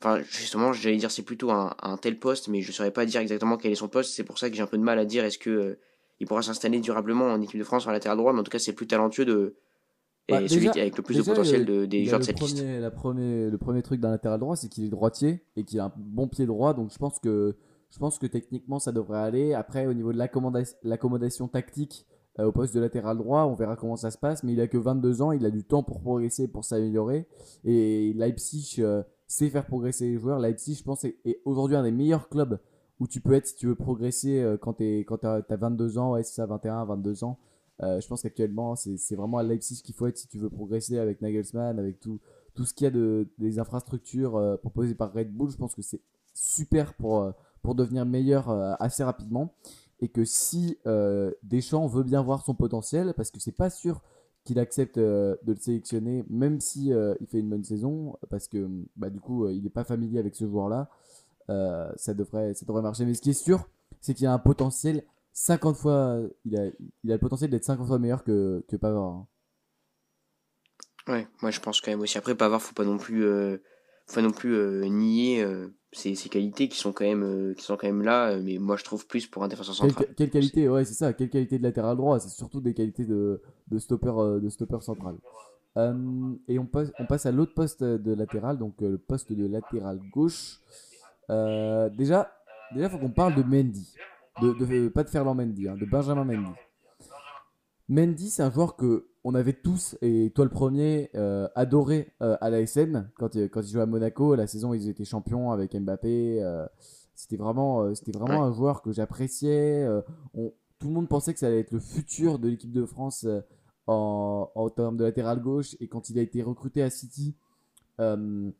[0.00, 3.06] Enfin, justement, j'allais dire c'est plutôt un, un, tel poste, mais je ne saurais pas
[3.06, 4.14] dire exactement quel est son poste.
[4.14, 5.78] C'est pour ça que j'ai un peu de mal à dire est-ce que euh,
[6.18, 8.58] il pourra s'installer durablement en équipe de France sur latéral droit, mais en tout cas,
[8.58, 9.56] c'est plus talentueux de.
[10.28, 12.64] Et bah, celui avec le plus de potentiel de, des joueurs de cette liste.
[12.64, 15.86] La premier, le premier truc d'un latéral droit, c'est qu'il est droitier et qu'il a
[15.86, 16.74] un bon pied droit.
[16.74, 17.56] Donc je pense que,
[17.90, 19.52] je pense que techniquement, ça devrait aller.
[19.52, 20.18] Après, au niveau de
[20.84, 22.06] l'accommodation tactique,
[22.38, 23.44] au poste de latéral droit.
[23.44, 24.42] On verra comment ça se passe.
[24.42, 27.26] Mais il a que 22 ans, il a du temps pour progresser, pour s'améliorer.
[27.64, 30.38] Et Leipzig euh, sait faire progresser les joueurs.
[30.38, 32.58] Leipzig, je pense, est, aujourd'hui un des meilleurs clubs
[33.00, 36.12] où tu peux être si tu veux progresser euh, quand tu as, 22 ans.
[36.12, 37.38] Ouais, c'est ça, 21, 22 ans.
[37.80, 41.20] je pense qu'actuellement, c'est vraiment à Leipzig qu'il faut être si tu veux progresser avec
[41.20, 42.20] Nagelsmann, avec tout,
[42.54, 45.50] tout ce qu'il y a de, des infrastructures proposées par Red Bull.
[45.50, 46.00] Je pense que c'est
[46.32, 48.48] super pour, pour devenir meilleur
[48.80, 49.52] assez rapidement
[50.02, 54.02] et que si euh, Deschamps veut bien voir son potentiel, parce que c'est pas sûr
[54.44, 58.48] qu'il accepte euh, de le sélectionner, même si euh, il fait une bonne saison, parce
[58.48, 60.90] que bah, du coup il n'est pas familier avec ce joueur-là,
[61.96, 63.04] ça, devrait, ça devrait marcher.
[63.04, 63.68] Mais ce qui est sûr,
[64.00, 66.66] c'est qu'il a un potentiel 50 fois, il a,
[67.04, 69.04] il a le potentiel d'être 50 fois meilleur que, que Pavard.
[69.04, 69.26] hein.
[71.08, 72.18] Ouais, moi je pense quand même aussi.
[72.18, 73.22] Après, Pavard, faut pas non plus,
[74.06, 75.44] faut pas non plus nier
[75.92, 78.30] ses, ses qualités qui sont quand même, euh, qui sont quand même là.
[78.30, 80.14] euh, Mais moi, je trouve plus pour un défenseur Quelle, central.
[80.16, 83.40] quelle qualité, ouais, c'est ça, quelle qualité de latéral droit, c'est surtout des qualités de,
[83.68, 85.16] de stopper, euh, de stopper central.
[85.76, 89.46] Euh, et on passe, on passe à l'autre poste de latéral, donc le poste de
[89.46, 90.58] latéral gauche.
[91.30, 92.30] Euh, déjà,
[92.74, 93.94] déjà, faut qu'on parle de Mendy,
[94.42, 96.50] de, de- pas de Ferland Mendy, hein, de Benjamin Mendy.
[97.88, 102.36] Mendy, c'est un joueur que on avait tous, et toi le premier, euh, adoré euh,
[102.40, 104.34] à l'ASM quand, il- quand il jouait à Monaco.
[104.34, 106.42] La saison, ils étaient champions avec Mbappé.
[106.42, 106.66] euh,
[107.14, 109.84] c'était vraiment, euh, c'était vraiment un joueur que j'appréciais.
[109.84, 110.00] euh,
[110.34, 113.24] on- tout le monde pensait que ça allait être le futur de l'équipe de France
[113.24, 113.40] euh,
[113.86, 115.76] en, en termes de latéral gauche.
[115.78, 117.36] Et quand il a été recruté à City,
[118.00, 118.50] euh,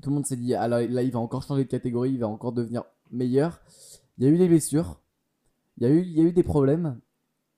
[0.00, 2.28] tout le monde s'est dit, alors là, il va encore changer de catégorie, il va
[2.28, 3.60] encore devenir meilleur.
[4.18, 5.00] Il y a eu des blessures,
[5.78, 7.00] il y a eu, il y a eu des problèmes.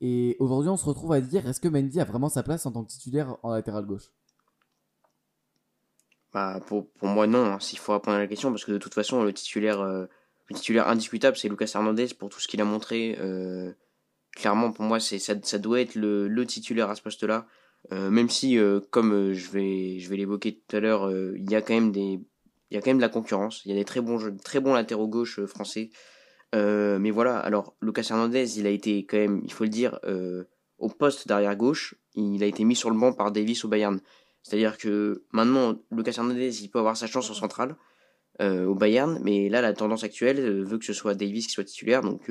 [0.00, 2.72] Et aujourd'hui, on se retrouve à dire, est-ce que Mendy a vraiment sa place en
[2.72, 4.12] tant que titulaire en latéral gauche?
[6.32, 8.78] Bah, pour, pour moi, non, hein, s'il faut répondre à la question, parce que de
[8.78, 10.06] toute façon, le titulaire, euh,
[10.48, 13.16] le titulaire indiscutable, c'est Lucas Hernandez pour tout ce qu'il a montré.
[13.20, 13.72] euh,
[14.32, 17.46] clairement, pour moi, ça, ça doit être le, le titulaire à ce poste-là.
[17.92, 18.58] Euh, même si,
[18.90, 22.20] comme je vais, je vais l'évoquer tout à l'heure, il y a quand même des,
[22.70, 23.62] il y a quand même de la concurrence.
[23.64, 25.90] Il y a des très bons, très bons latéraux gauche français.
[26.54, 29.98] Euh, mais voilà, alors Lucas Hernandez, il a été quand même, il faut le dire,
[30.04, 30.44] euh,
[30.78, 34.00] au poste d'arrière gauche, il a été mis sur le banc par Davis au Bayern.
[34.42, 37.76] C'est-à-dire que maintenant, Lucas Hernandez, il peut avoir sa chance en centrale
[38.40, 41.64] euh, au Bayern, mais là, la tendance actuelle veut que ce soit Davis qui soit
[41.64, 42.02] titulaire.
[42.02, 42.30] Donc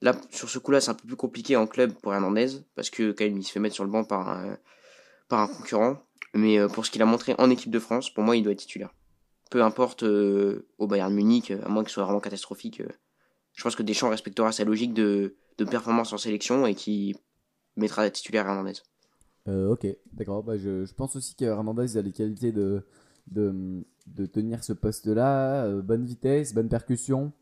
[0.00, 3.12] là, sur ce coup-là, c'est un peu plus compliqué en club pour Hernandez, parce que
[3.12, 4.56] quand même, il se fait mettre sur le banc par un,
[5.28, 5.98] par un concurrent.
[6.34, 8.60] Mais pour ce qu'il a montré en équipe de France, pour moi, il doit être
[8.60, 8.94] titulaire.
[9.50, 12.80] Peu importe au Bayern Munich, à moins que ce soit vraiment catastrophique.
[13.54, 15.36] Je pense que Deschamps respectera sa logique de,
[15.70, 17.16] performance en sélection et qui
[17.76, 18.74] mettra titulaire Hernandez.
[19.48, 20.42] Euh, ok, d'accord.
[20.42, 22.84] Bah, je, pense aussi que Hernandez a les qualités de,
[24.32, 25.66] tenir ce poste-là.
[25.66, 27.32] euh, bonne vitesse, bonne percussion.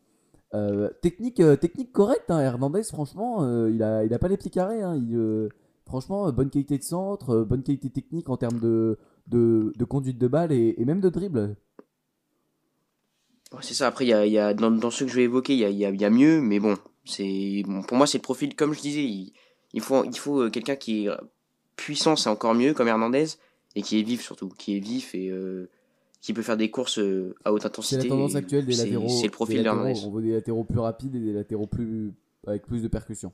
[0.53, 4.83] Euh, technique, euh, technique correcte, hein, Hernandez, franchement, il, a, pas les pieds carrés.
[4.83, 4.95] hein,
[5.87, 10.27] franchement, bonne qualité de centre, bonne qualité technique en termes de, de, de conduite de
[10.27, 11.55] balle et, et même de dribble.
[13.61, 15.23] C'est ça, après, il y a, il y a, dans, dans ceux que je vais
[15.23, 17.97] évoquer, il y a, y a, il y a mieux, mais bon, c'est bon, pour
[17.97, 19.33] moi, c'est le profil, comme je disais, il,
[19.73, 21.09] il faut, il faut euh, quelqu'un qui est
[21.75, 23.25] puissant, c'est encore mieux, comme Hernandez,
[23.75, 25.69] et qui est vif surtout, qui est vif et euh,
[26.21, 28.03] qui peut faire des courses euh, à haute C'est intensité.
[28.03, 29.07] la tendance actuelle des c'est- latéraux.
[29.09, 29.99] C'est le profil d'Hernandez.
[30.05, 32.11] On veut des latéraux plus rapides et des latéraux plus,
[32.47, 33.31] avec plus de percussion.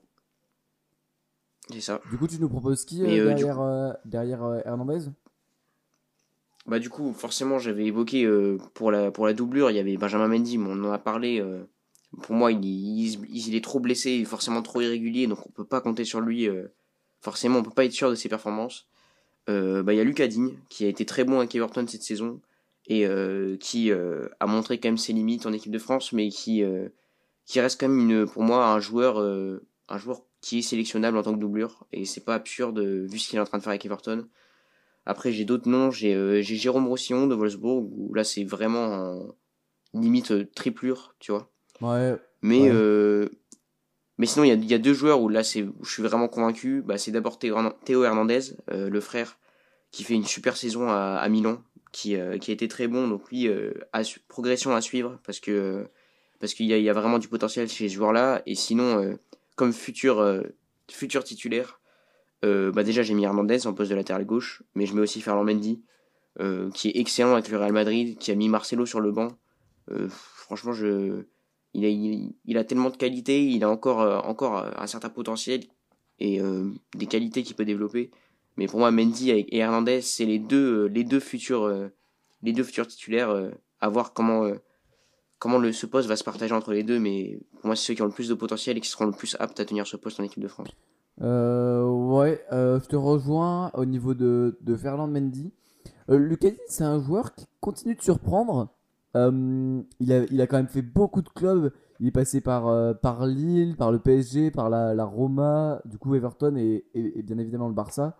[1.72, 2.02] C'est ça.
[2.10, 5.06] Du coup, tu nous proposes qui euh, derrière, euh, derrière Hernandez?
[6.70, 9.98] Bah du coup, forcément, j'avais évoqué euh, pour la pour la doublure, il y avait
[9.98, 11.40] Benjamin Mendy, mais on en a parlé.
[11.42, 11.64] euh,
[12.24, 15.82] pour moi, il, il, il est trop blessé, forcément trop irrégulier, donc on peut pas
[15.82, 16.48] compter sur lui.
[16.48, 16.68] euh,
[17.22, 18.88] forcément, on peut pas être sûr de ses performances.
[19.48, 22.40] Bah il y a Lucas Digne qui a été très bon avec Everton cette saison
[22.88, 23.08] et
[23.60, 26.64] qui a montré quand même ses limites en équipe de France, mais qui
[27.48, 31.24] qui reste quand même une pour moi un joueur un joueur qui est sélectionnable en
[31.24, 33.72] tant que doublure et c'est pas absurde vu ce qu'il est en train de faire
[33.72, 34.28] avec Everton.
[35.10, 35.92] Après, j'ai d'autres noms.
[35.92, 38.86] J'ai euh, j'ai Jérôme Roussillon de Wolfsburg, où là, c'est vraiment
[39.94, 41.50] en limite euh, triplure, tu vois.
[41.82, 42.70] Ouais, Mais, Ouais.
[42.72, 43.30] euh,
[44.18, 46.28] mais sinon, il y a, y a deux joueurs où là, c'est je suis vraiment
[46.28, 46.82] convaincu.
[46.82, 48.42] Bah, c'est d'abord Théo, Hernan- Théo Hernandez,
[48.72, 49.40] euh, le frère,
[49.92, 53.08] qui fait une super saison à, à Milan, qui, qui a été très bon.
[53.08, 53.50] Donc, lui,
[53.94, 55.88] à progression à suivre, parce que
[56.40, 58.42] parce qu'il y y a vraiment du potentiel chez ce joueur-là.
[58.46, 59.18] Et sinon,
[59.56, 60.44] comme futur,
[60.92, 61.79] futur titulaire,
[62.46, 65.22] euh, bah déjà j'ai mis Hernandez en poste de latéral gauche, mais je mets aussi
[65.22, 65.84] Ferland Mendy,
[66.40, 69.30] euh, qui est excellent avec le Real Madrid, qui a mis Marcelo sur le banc.
[69.92, 71.26] Euh, franchement, je,
[71.74, 75.62] il a, il, a tellement de qualités, il a encore, euh, encore un certain potentiel
[76.20, 78.12] et euh, des qualités qu'il peut développer.
[78.58, 81.90] Mais pour moi, Mendy et Hernandez, c'est les deux, euh, les deux futurs,
[82.42, 83.52] les deux futurs titulaires.
[83.80, 84.52] à voir comment,
[85.38, 87.00] comment le, ce poste va se partager entre les deux.
[87.00, 89.12] Mais pour moi, c'est ceux qui ont le plus de potentiel et qui seront le
[89.12, 90.70] plus aptes à tenir ce poste en équipe de France.
[91.22, 95.52] Euh, ouais, euh, je te rejoins au niveau de, de Ferland Mendy.
[96.10, 96.36] Euh,
[96.68, 98.70] c'est un joueur qui continue de surprendre.
[99.16, 101.72] Euh, il, a, il a quand même fait beaucoup de clubs.
[102.00, 105.98] Il est passé par, euh, par Lille, par le PSG, par la, la Roma, du
[105.98, 108.18] coup Everton et, et- bien évidemment le Barça.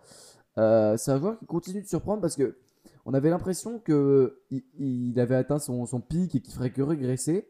[0.56, 2.56] C'est un joueur qui continue de surprendre parce que
[3.06, 4.40] on avait l'impression que
[4.78, 7.48] il, avait atteint son, son pic et qu'il ferait que régresser.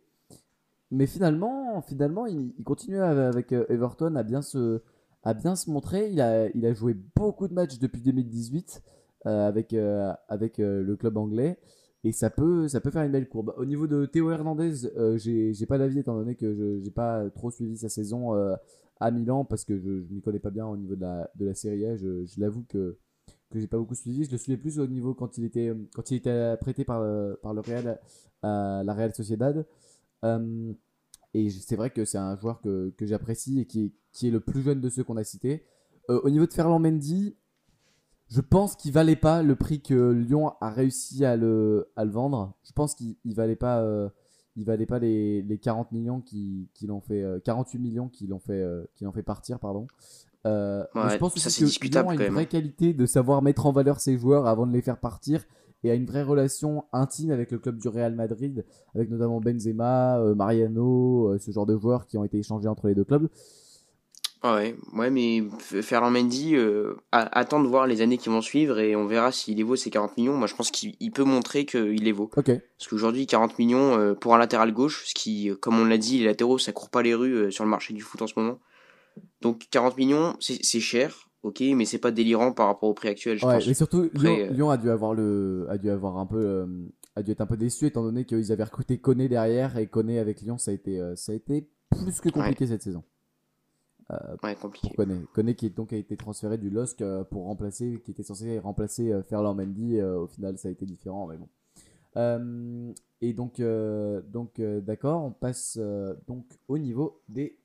[0.93, 4.81] Mais finalement, finalement il, continue avec Everton à bien se,
[5.23, 6.11] à bien se montrer.
[6.11, 8.83] Il a, il a joué beaucoup de matchs depuis 2018
[9.27, 11.59] euh, avec, euh, avec euh, le club anglais.
[12.05, 13.53] et ça peut, ça peut faire une belle courbe.
[13.59, 17.29] Au niveau de Théo Hernandez, j'ai j'ai pas d'avis étant donné que je j'ai pas
[17.31, 18.33] trop suivi sa saison
[19.01, 21.47] à Milan parce que je ne m'y connais pas bien au niveau de la, de
[21.47, 21.97] la Série A.
[21.97, 22.99] Je, je l'avoue que
[23.51, 24.25] que j'ai pas beaucoup suivi.
[24.25, 27.03] Je le suivais plus au niveau quand il était, quand il était prêté par,
[27.43, 28.01] par le Real
[28.43, 29.67] à la Real Sociedad.
[31.35, 34.31] Et c'est vrai que c'est un joueur que, que j'apprécie et qui est, qui est
[34.31, 35.65] le plus jeune de ceux qu'on a cités.
[36.09, 37.37] Euh, au niveau de Ferland Mendy,
[38.29, 42.11] je pense qu'il valait pas le prix que Lyon a réussi à le, à le
[42.11, 42.55] vendre.
[42.65, 44.09] Je pense qu'il valait pas, euh,
[44.57, 48.41] il valait pas les, les 40 millions qui, qui l'ont fait, 48 millions qui l'ont
[48.41, 48.65] fait,
[48.97, 49.87] qui l'ont fait partir, pardon.
[50.47, 54.01] Euh, je pense aussi que Lyon a une vraie qualité de savoir mettre en valeur
[54.01, 55.45] ses joueurs avant de les faire partir
[55.85, 58.65] et a une vraie relation intime avec le club du Real Madrid,
[58.95, 62.89] avec notamment Benzema, euh, Mariano, euh, ce genre de joueurs qui ont été échangés entre
[62.89, 63.29] les deux clubs.
[64.43, 65.43] Ah ouais, ouais, mais
[65.83, 69.63] Ferland Mendy, euh, attend de voir les années qui vont suivre et on verra s'il
[69.67, 70.35] vaut ses 40 millions.
[70.35, 72.31] Moi, je pense qu'il peut montrer qu'il les vaut.
[72.35, 72.61] Okay.
[72.79, 76.25] Parce qu'aujourd'hui, 40 millions pour un latéral gauche, ce qui, comme on l'a dit, les
[76.25, 78.59] latéraux, ça court pas les rues sur le marché du foot en ce moment.
[79.43, 83.39] Donc 40 millions, c'est cher, ok, mais c'est pas délirant par rapport au prix actuel.
[83.39, 83.67] Je ouais, pense.
[83.67, 86.67] mais surtout euh, Lyon, a dû avoir le, a dû avoir un peu, euh,
[87.17, 90.19] a dû être un peu déçu étant donné qu'ils avaient recruté Koné derrière et Koné
[90.19, 93.03] avec Lyon, ça a été, euh, ça a été plus que compliqué cette saison.
[94.43, 94.91] ouais, compliqué.
[94.95, 95.07] Pour.
[95.33, 99.55] Koné qui donc a été transféré du LOSC pour remplacer, qui était censé remplacer Ferland
[99.57, 100.01] Mendy.
[100.03, 102.95] au final, ça a été différent, mais bon.
[103.21, 103.63] et donc,
[104.29, 105.79] donc d'accord, on passe
[106.27, 107.60] donc au niveau des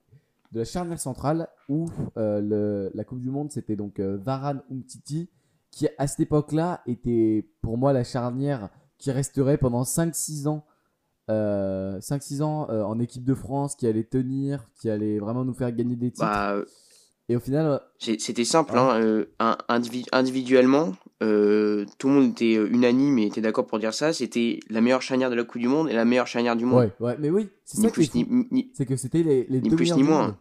[0.51, 5.29] de la charnière centrale où euh, la Coupe du Monde c'était donc euh, Varane Umtiti
[5.71, 10.65] qui à cette époque-là était pour moi la charnière qui resterait pendant 5-6 ans
[11.27, 15.71] 5-6 euh, ans en équipe de France qui allait tenir, qui allait vraiment nous faire
[15.71, 16.25] gagner des titres.
[16.25, 16.55] Bah,
[17.27, 18.77] et au final, c'était simple.
[18.77, 19.25] Hein,
[20.11, 24.13] individuellement, tout le monde était unanime et était d'accord pour dire ça.
[24.13, 26.91] C'était la meilleure charnière de la Coupe du Monde et la meilleure charnière du monde.
[26.99, 29.75] Ouais, ouais mais oui, c'est ça plus, ni, C'est que c'était les, les ni deux
[29.75, 30.37] plus ni moins.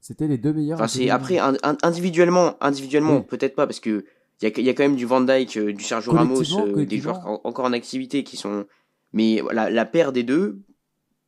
[0.00, 0.80] C'était les deux meilleurs.
[0.80, 1.38] Enfin, après,
[1.82, 4.04] individuellement, individuellement peut-être pas, parce que
[4.40, 6.86] il y a, y a, quand même du Van Dyke, euh, du Sergio Ramos, euh,
[6.86, 8.66] des joueurs encore en activité qui sont.
[9.12, 10.60] Mais la, la paire des deux,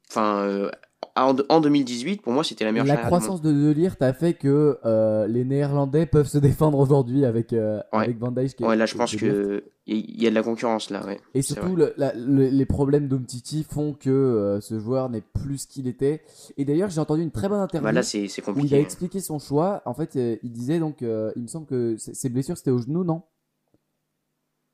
[0.09, 0.71] enfin, euh,
[1.17, 4.79] en, 2018, pour moi, c'était la meilleure La croissance de De Ligt a fait que
[4.85, 8.61] euh, les Néerlandais peuvent se défendre aujourd'hui avec, euh, avec Van Dijk.
[8.61, 11.05] Ouais, là, je pense qu'il y a de la concurrence, là.
[11.05, 11.21] Ouais.
[11.35, 15.87] Et surtout, le, les problèmes d'Omtiti font que euh, ce joueur n'est plus ce qu'il
[15.87, 16.23] était.
[16.57, 17.85] Et d'ailleurs, j'ai entendu une très bonne interview.
[17.85, 18.61] Bah là, c'est compliqué.
[18.61, 19.83] Où il a expliqué son choix.
[19.87, 23.23] En fait, il disait donc, il me semble que ses blessures, c'était au genou, non?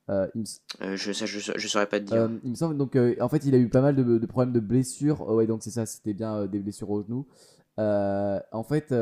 [0.08, 0.28] Euh,
[0.82, 2.16] euh, je, ça, je, je saurais pas te dire.
[2.16, 4.60] Euh, il me semble donc en fait il a eu pas mal de, problèmes de
[4.60, 5.24] blessures.
[5.26, 7.26] Oh, ouais donc c'est ça, c'était bien des blessures au genou.
[7.78, 8.94] en fait,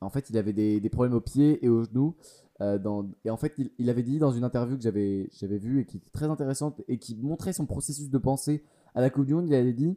[0.00, 2.16] en fait il avait des, des, problèmes au pied et au genou.
[2.60, 5.80] Dans, et en fait il, il, avait dit dans une interview que j'avais j'avais vue
[5.80, 8.62] et qui était très intéressante et qui montrait son processus de pensée
[8.94, 9.46] à la Coupe du Monde.
[9.46, 9.96] Il avait dit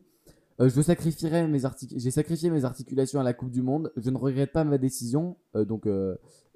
[0.60, 1.60] je sacrifierai mes
[1.96, 3.92] j'ai sacrifié mes articulations à la Coupe du Monde.
[3.98, 5.38] Je ne regrette pas ma décision.
[5.56, 5.88] donc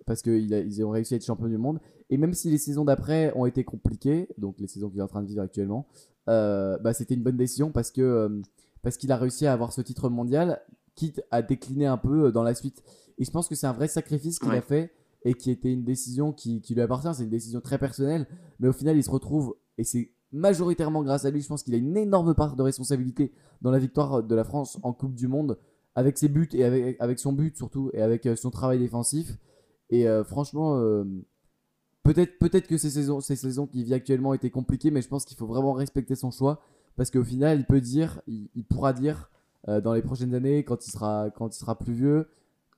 [0.07, 1.79] parce qu'ils ont réussi à être champion du monde.
[2.09, 5.07] Et même si les saisons d'après ont été compliquées, donc les saisons qu'il est en
[5.07, 5.85] train de vivre actuellement,
[6.29, 8.41] euh, bah, c'était une bonne décision parce que euh,
[8.81, 10.61] parce qu'il a réussi à avoir ce titre mondial,
[10.95, 12.83] quitte à décliner un peu euh, dans la suite.
[13.17, 14.93] Et je pense que c'est un vrai sacrifice qu'il a fait
[15.25, 17.13] et qui était une décision qui, qui lui appartient.
[17.13, 18.27] C'est une décision très personnelle,
[18.59, 21.41] mais au final, il se retrouve et c'est majoritairement grâce à lui.
[21.41, 24.79] Je pense qu'il a une énorme part de responsabilité dans la victoire de la France
[24.83, 25.57] en Coupe du Monde
[25.95, 29.37] avec ses buts et avec, avec son but surtout et avec son travail défensif.
[29.89, 31.03] Et euh, franchement, euh,
[32.03, 35.25] peut-être peut-être que ces saisons, ces saisons qu'il vit actuellement étaient compliquées, mais je pense
[35.25, 36.61] qu'il faut vraiment respecter son choix
[36.95, 39.29] parce qu'au final, il peut dire, il, pourra dire
[39.67, 42.27] euh, dans les prochaines années, quand il sera, quand il sera plus vieux,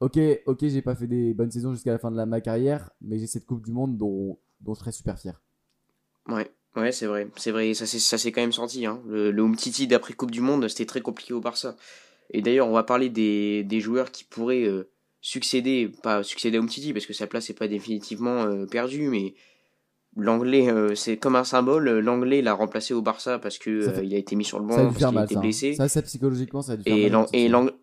[0.01, 3.17] ok, ok, j'ai pas fait des bonnes saisons jusqu'à la fin de ma carrière, mais
[3.17, 5.41] j'ai cette Coupe du Monde dont, dont je serais super fier.
[6.27, 8.85] Ouais, ouais, c'est vrai, c'est vrai, ça s'est quand même senti.
[8.85, 9.01] Hein.
[9.07, 11.75] Le, le Umtiti d'après Coupe du Monde, c'était très compliqué au Barça.
[12.31, 14.67] Et d'ailleurs, on va parler des, des joueurs qui pourraient
[15.21, 19.33] succéder, pas succéder à Umtiti parce que sa place n'est pas définitivement euh, perdue, mais
[20.15, 21.89] l'anglais, euh, c'est comme un symbole.
[21.99, 24.75] L'anglais l'a remplacé au Barça parce que euh, il a été mis sur le banc,
[24.75, 25.73] parce qu'il a été blessé.
[25.73, 27.25] Ça, ça, psychologiquement, ça a dû faire et mal.
[27.33, 27.73] Et l'anglais.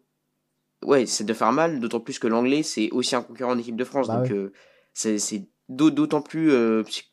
[0.85, 3.77] Ouais, c'est de faire mal, d'autant plus que l'anglais, c'est aussi un concurrent en équipe
[3.77, 4.09] de France.
[4.09, 4.53] Bah donc,
[4.93, 6.53] c'est d'autant plus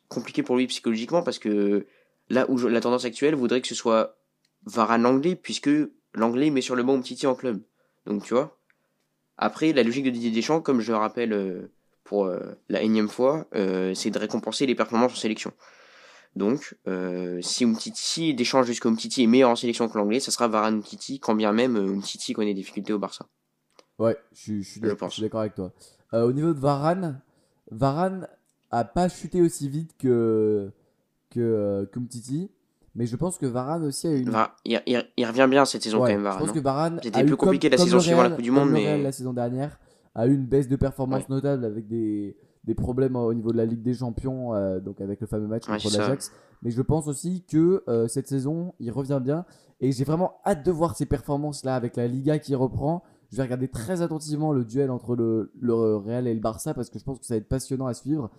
[0.08, 1.86] compliqué pour lui psychologiquement parce que
[2.30, 4.16] là où la tendance actuelle voudrait que ce soit
[4.66, 5.70] Varane anglais, puisque
[6.14, 7.60] l'anglais met sur le banc Umtiti en club.
[8.06, 8.58] Donc, tu vois.
[9.36, 11.70] Après, la logique de Didier Deschamps, comme je le rappelle euh,
[12.04, 15.52] pour euh, la énième fois, euh, c'est de récompenser les performances en sélection.
[16.36, 16.76] Donc,
[17.42, 21.20] si Umtiti, Deschamps jusqu'à Umtiti est meilleur en sélection que l'anglais, ça sera Varane Umtiti,
[21.20, 23.26] quand bien même Umtiti connaît des difficultés au Barça.
[24.00, 25.72] Ouais, je, suis d'accord avec toi.
[26.12, 27.22] au niveau de Varane,
[27.70, 28.26] Varane
[28.78, 30.70] a pas chuté aussi vite que
[31.30, 32.50] que euh, Kumtiti.
[32.96, 34.30] Mais je pense que Varane aussi a une.
[34.30, 36.54] Va- il, il- il revient bien cette saison Ouais, quand même, je pense Varane.
[36.54, 37.00] que Varane.
[37.02, 39.02] C'était a eu plus comme- compliqué la saison suivant la Coupe du Monde, mais- Real
[39.02, 39.80] la saison dernière
[40.14, 41.34] a eu une baisse de performance Ouais.
[41.34, 45.20] notable avec des, des problèmes au niveau de la Ligue des Champions, euh, donc avec
[45.20, 46.30] le fameux match Ouais, contre l'Ajax.
[46.62, 49.44] Mais je pense aussi que euh, cette saison, il revient bien.
[49.80, 53.02] Et j'ai vraiment hâte de voir ses performances là avec la Liga qui reprend.
[53.32, 56.90] Je vais regarder très attentivement le duel entre le, le Real et le Barça parce
[56.90, 58.30] que je pense que ça va être passionnant à suivre.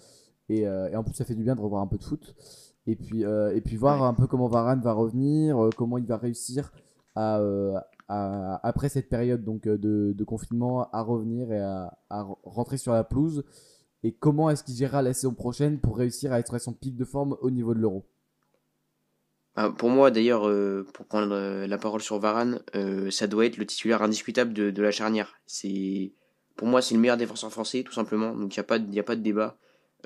[0.50, 2.36] Et, euh, et en plus, ça fait du bien de revoir un peu de foot.
[2.88, 4.08] Et puis, euh, et puis voir Ouais.
[4.08, 6.72] un peu comment Varane va revenir, euh, comment il va réussir
[7.16, 7.42] à,
[8.08, 12.78] à- après cette période donc, de, de confinement à revenir et à, à re- rentrer
[12.78, 13.44] sur la pelouse.
[14.04, 16.96] Et comment est-ce qu'il gérera la saison prochaine pour réussir à être à son pic
[16.96, 18.06] de forme au niveau de l'euro?
[19.56, 23.46] Ah, pour moi, d'ailleurs, euh, pour prendre euh, la parole sur Varane, euh, ça doit
[23.46, 25.36] être le titulaire indiscutable de, de la charnière.
[25.46, 26.12] C'est,
[26.58, 28.36] pour moi, c'est le meilleur défenseur français, tout simplement.
[28.36, 29.58] Donc, il n'y a, pas de- y a pas de débat.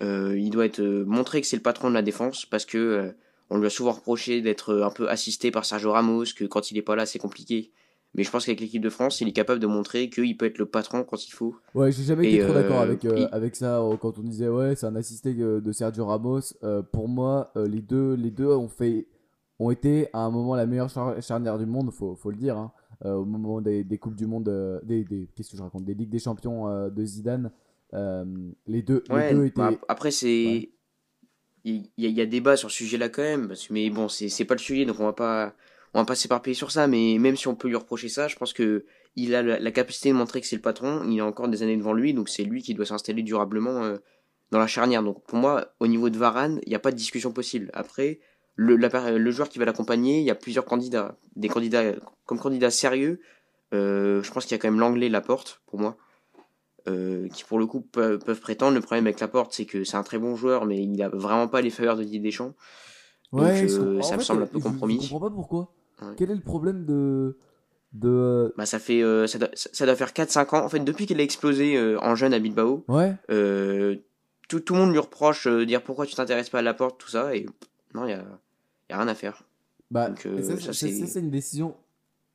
[0.02, 2.78] Euh, il doit être euh, montré que c'est le patron de la défense parce que
[2.78, 3.12] euh,
[3.50, 6.78] on lui a souvent reproché d'être un peu assisté par Sergio Ramos, que quand il
[6.78, 7.72] est pas là, c'est compliqué.
[8.16, 10.58] Mais je pense qu'avec l'équipe de France, il est capable de montrer qu'il peut être
[10.58, 11.56] le patron quand il faut.
[11.76, 14.24] Ouais, j'ai jamais Et, été trop euh, d'accord avec, euh, il- avec ça quand on
[14.24, 16.42] disait ouais, c'est un assisté de Sergio Ramos.
[16.64, 19.08] Euh, pour moi, les, deux, les deux ont, fait,
[19.60, 22.58] ont été à un moment la meilleure char- charnière du monde, faut, faut le dire.
[22.58, 22.72] hein.
[23.06, 24.50] Au moment des, des Coupes du Monde,
[24.84, 27.50] des, des, qu'est-ce que je raconte, des Ligues des Champions de Zidane.
[27.94, 28.26] Euh,
[28.68, 29.62] les, deux, les Ouais, deux étaient.
[29.88, 30.28] après, c'est.
[30.28, 30.70] Ouais.
[31.66, 34.46] Il y, a- il y a débat sur ce sujet-là quand même, mais bon, c'est
[34.46, 35.54] pas le sujet, donc on va pas,
[35.94, 38.38] on va pas s'éparpiller sur ça, mais même si on peut lui reprocher ça, je
[38.38, 38.86] pense que
[39.18, 41.62] il a la, la capacité de montrer que c'est le patron, il a encore des
[41.62, 43.98] années devant lui, donc c'est lui qui doit s'installer durablement euh,
[44.52, 45.04] dans la charnière.
[45.04, 47.70] Donc pour moi, au niveau de Varane, il n'y a pas de discussion possible.
[47.74, 48.22] Après,
[48.56, 51.18] le, la joueur qui va l'accompagner, il y a plusieurs candidats.
[51.36, 51.84] Des candidats,
[52.26, 53.20] comme candidats sérieux,
[53.74, 55.98] euh, je pense qu'il y a quand même l'anglais Laporte, pour moi
[56.90, 58.74] euh, qui pour le coup peuvent, peuvent prétendre.
[58.76, 61.48] Le problème avec Laporte, c'est que c'est un très bon joueur, mais il a vraiment
[61.48, 62.54] pas les faveurs de Didier Deschamps.
[63.32, 64.96] Donc, Ouais, euh, comprends- ça me fait, semble un euh, peu je- compromis.
[64.96, 65.72] Je comprends pas pourquoi.
[66.02, 66.14] Ouais.
[66.18, 67.38] Quel est le problème de.
[67.94, 68.54] de...
[68.58, 70.64] Bah, ça fait, euh, ça, doit, ça doit faire 4-5 ans.
[70.66, 73.16] En fait, depuis qu'il a explosé en jeune à Bilbao, Ouais,
[74.48, 77.36] tout, tout le monde lui reproche dire pourquoi tu t'intéresses pas à Laporte, tout ça,
[77.36, 77.46] et
[77.94, 78.24] non, il y a,
[78.90, 79.44] y a rien à faire.
[79.92, 80.28] Bah, Donc,
[80.74, 81.76] c'est une décision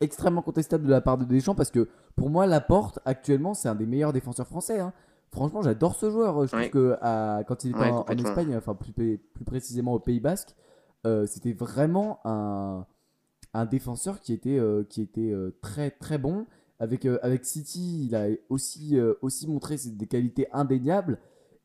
[0.01, 3.75] extrêmement contestable de la part de Deschamps parce que pour moi, Laporte, actuellement, c'est un
[3.75, 4.81] des meilleurs défenseurs français.
[4.81, 4.93] hein.
[5.33, 6.47] Franchement, j'adore ce joueur.
[6.47, 6.69] Je Ouais.
[6.69, 8.05] trouve que à- quand il était Ouais, en.
[8.07, 10.55] Espagne, enfin plus, plus précisément au Pays Basque,
[11.07, 12.87] euh, c'était vraiment un,
[13.53, 16.47] un défenseur qui était, euh, qui était euh, très très bon.
[16.81, 21.19] Avec, avec City, il a aussi, aussi montré des qualités indéniables.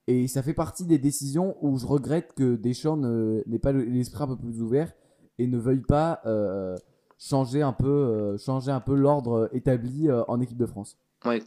[0.08, 4.24] Et ça fait partie des décisions où je regrette que Deschamps n'ait pas le- l'esprit
[4.24, 4.92] un peu plus ouvert
[5.38, 6.76] et ne veuille pas euh,
[7.19, 10.97] changer un peu, euh, changer un peu l'ordre établi euh, en équipe de France.
[11.25, 11.43] Ouais,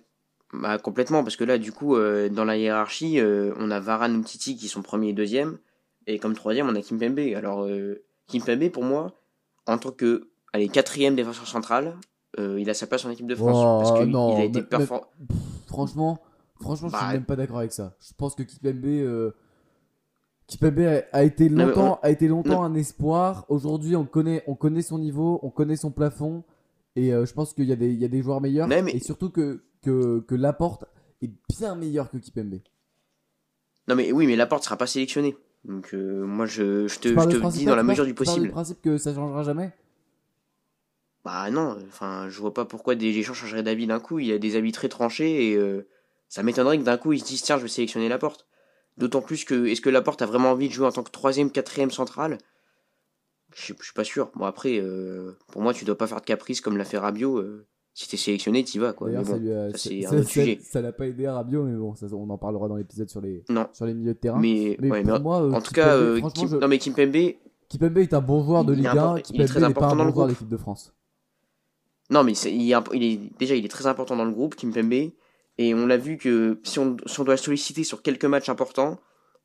[0.52, 4.14] bah, complètement, parce que là, du coup, euh, dans la hiérarchie, euh, on a Varane
[4.16, 5.58] ou Titi qui sont premier et deuxième,
[6.06, 7.20] et comme troisième, on a Kimpembe.
[7.34, 9.12] Alors, euh, Kimpembe, pour moi,
[9.66, 11.96] en tant que allez, quatrième défenseur central,
[12.38, 13.56] il a sa place en équipe de France.
[13.58, 15.06] Oh, parce qu'il non, a été mais- performant.
[15.28, 16.18] Pff, franchement,
[16.60, 17.94] franchement, je suis Bah, même pas d'accord avec ça.
[18.00, 19.32] Je pense que Kipembe, euh,
[20.52, 23.46] Kipembe a, été longtemps, a été longtemps un espoir.
[23.48, 26.44] Aujourd'hui, on connaît, on connaît son niveau, on connaît son plafond,
[26.96, 28.82] et euh, je pense qu'il y a des, il y a des joueurs meilleurs, Mais-
[28.88, 30.84] et surtout que que, que Laporte
[31.20, 32.60] est bien meilleur que Kipembe.
[33.88, 35.36] Non, mais oui, mais Laporte sera pas sélectionné.
[35.64, 38.46] Donc, euh, moi, je, je te, je le dis dans la mesure du possible.
[38.46, 39.72] du principe que ça changera jamais?
[41.24, 44.18] Bah non, enfin, je vois pas pourquoi des gens changeraient d'avis d'un coup.
[44.18, 45.86] Il y a des avis très tranchés et euh,
[46.28, 48.46] ça m'étonnerait que d'un coup ils se disent tiens, je vais sélectionner Laporte.
[48.98, 51.50] D'autant plus que est-ce que Laporte a vraiment envie de jouer en tant que troisième,
[51.50, 52.38] quatrième central?
[53.54, 54.30] Je suis- pas sûr.
[54.34, 57.38] Bon après, euh, pour moi, tu dois pas faire de caprice comme l'a fait Rabiot.
[57.38, 59.10] euh, si t'es sélectionné, t'y vas quoi.
[59.12, 59.24] Ça bon,
[59.74, 60.58] c'est un autre ça- sujet.
[60.62, 63.20] ça l'a pas aidé à Rabiot, mais bon, ça, on en parlera dans l'épisode sur
[63.20, 64.38] les, Non, sur les milieux de terrain.
[64.40, 66.78] mais, Mais ouais, pour mais moi, euh, en tout cas, euh, Kim- je- non mais
[66.78, 67.34] Kimpembe,
[67.68, 69.96] Kipembe est un bon joueur de Ligue 1, important- il est très pas important un
[69.96, 70.94] dans bon le joueur d'équipe de France.
[72.08, 75.10] Non, mais il est, il est déjà il est très important dans le groupe, Kimpembe,
[75.58, 79.00] et on l'a vu que si on, si on doit solliciter sur quelques matchs importants,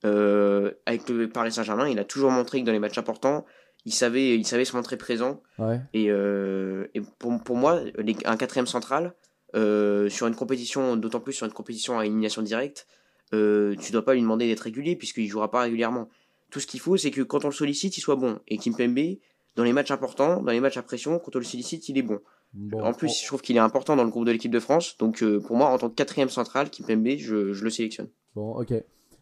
[0.05, 3.45] euh, avec le Paris Saint-Germain, il a toujours montré que dans les matchs importants,
[3.85, 5.41] il savait, il savait se montrer présent.
[5.59, 5.79] Ouais.
[5.93, 9.13] Et, euh, et pour, pour moi, les- un quatrième central
[9.55, 12.85] euh, sur une compétition, d'autant plus sur une compétition à élimination directe,
[13.33, 16.09] euh, tu dois pas lui demander d'être régulier puisqu'il jouera pas régulièrement.
[16.51, 18.39] Tout ce qu'il faut, c'est que quand on le sollicite, il soit bon.
[18.47, 19.17] Et Kimpembe,
[19.55, 22.03] dans les matchs importants, dans les matchs à pression, quand on le sollicite, il est
[22.03, 22.19] bon.
[22.53, 24.59] Bon, En plus, on- je trouve qu'il est important dans le groupe de l'équipe de
[24.59, 24.95] France.
[24.97, 28.07] Donc, euh, pour moi, en tant que quatrième central, Kimpembe, je, je le sélectionne.
[28.35, 28.73] Bon, ok.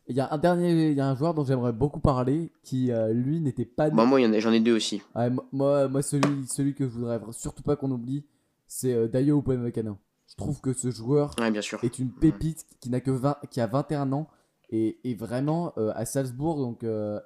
[0.07, 2.91] Il y a un dernier, il y a un joueur dont j'aimerais beaucoup parler qui,
[2.91, 3.89] euh, lui, n'était pas.
[3.89, 5.01] Bah, moi, j'en ai deux aussi.
[5.15, 8.23] Ouais, moi, moi celui, celui que je voudrais surtout pas qu'on oublie,
[8.67, 9.97] c'est euh, Dayo Upamecano.
[10.27, 11.79] Je trouve que ce joueur Ouais, bien sûr.
[11.83, 14.27] est une pépite qui n'a que 20, qui a 21 ans
[14.71, 16.83] Et, et vraiment, euh, à Salzbourg, donc,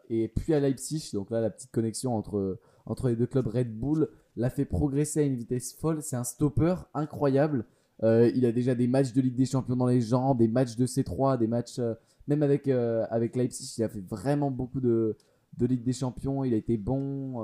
[0.09, 3.73] et puis à Leipzig, donc là, la petite connexion entre, entre les deux clubs Red
[3.79, 6.01] Bull, l'a fait progresser à une vitesse folle.
[6.01, 7.65] C'est un stopper incroyable.
[8.03, 10.75] Euh, il a déjà des matchs de Ligue des Champions dans les jambes, des matchs
[10.77, 11.79] de C3, des matchs.
[11.79, 11.93] euh,
[12.27, 15.17] même avec, euh, avec Leipzig, il a fait vraiment beaucoup de,
[15.57, 16.43] de Ligue des Champions.
[16.43, 17.43] Il a été bon.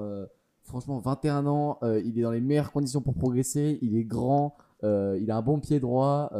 [0.63, 1.79] franchement, 21 ans.
[1.83, 3.77] il est dans les meilleures conditions pour progresser.
[3.81, 4.55] Il est grand.
[4.83, 6.31] il a un bon pied droit.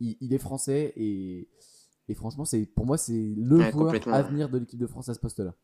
[0.00, 0.92] il, il est français.
[0.96, 1.48] Et,
[2.08, 5.08] et franchement, c'est pour moi, c'est le Ouais, joueur à venir de l'équipe de France
[5.08, 5.54] à ce poste-là.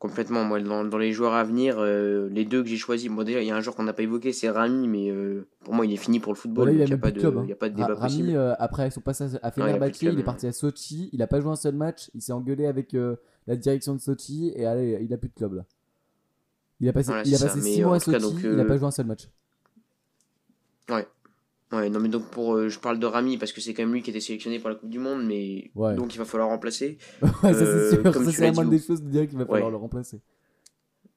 [0.00, 3.22] Complètement, moi, dans, dans les joueurs à venir, euh, les deux que j'ai choisis, bon,
[3.22, 5.74] déjà, il y a un joueur qu'on n'a pas évoqué, c'est Rami, mais euh, pour
[5.74, 7.20] moi, il est fini pour le football, Voilà, il n'y a, même pas plus de
[7.20, 7.34] club.
[7.34, 7.46] de- hein.
[7.52, 8.30] a pas de débat Rami, possible.
[8.30, 10.52] euh, après son passage à il a plus de Fenerbahçe, club, il est parti à
[10.52, 11.10] Sochi.
[11.12, 12.10] Il a pas joué un seul match.
[12.14, 12.96] Il s'est engueulé avec
[13.46, 15.64] la direction de Sochi et allez, il a plus de club là.
[16.80, 17.52] Il a passé, Voilà, il a c'est ça.
[17.52, 18.20] passé Mais 6 en mois à cas, Sochi.
[18.22, 19.28] donc, Il a euh, pas joué un seul match.
[20.88, 21.06] Ouais,
[21.72, 24.02] non, mais donc pour, euh, je parle de Rami parce que c'est quand même lui
[24.02, 25.94] qui était sélectionné pour la Coupe du Monde, mais Ouais.
[25.94, 26.98] donc il va falloir remplacer.
[27.22, 28.12] ouais, ça c'est euh, sûr.
[28.12, 29.50] comme Ça c'est la moindre des choses de dire qu'il va Ouais.
[29.50, 30.16] falloir le remplacer.
[30.16, 30.22] Ouais,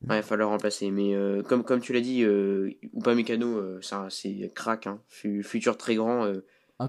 [0.04, 0.92] il va falloir remplacer.
[0.92, 5.00] Mais euh, comme, comme tu l'as dit, Upamecano, euh, ça, c'est crack, hein.
[5.08, 6.32] Fu- futur très grand.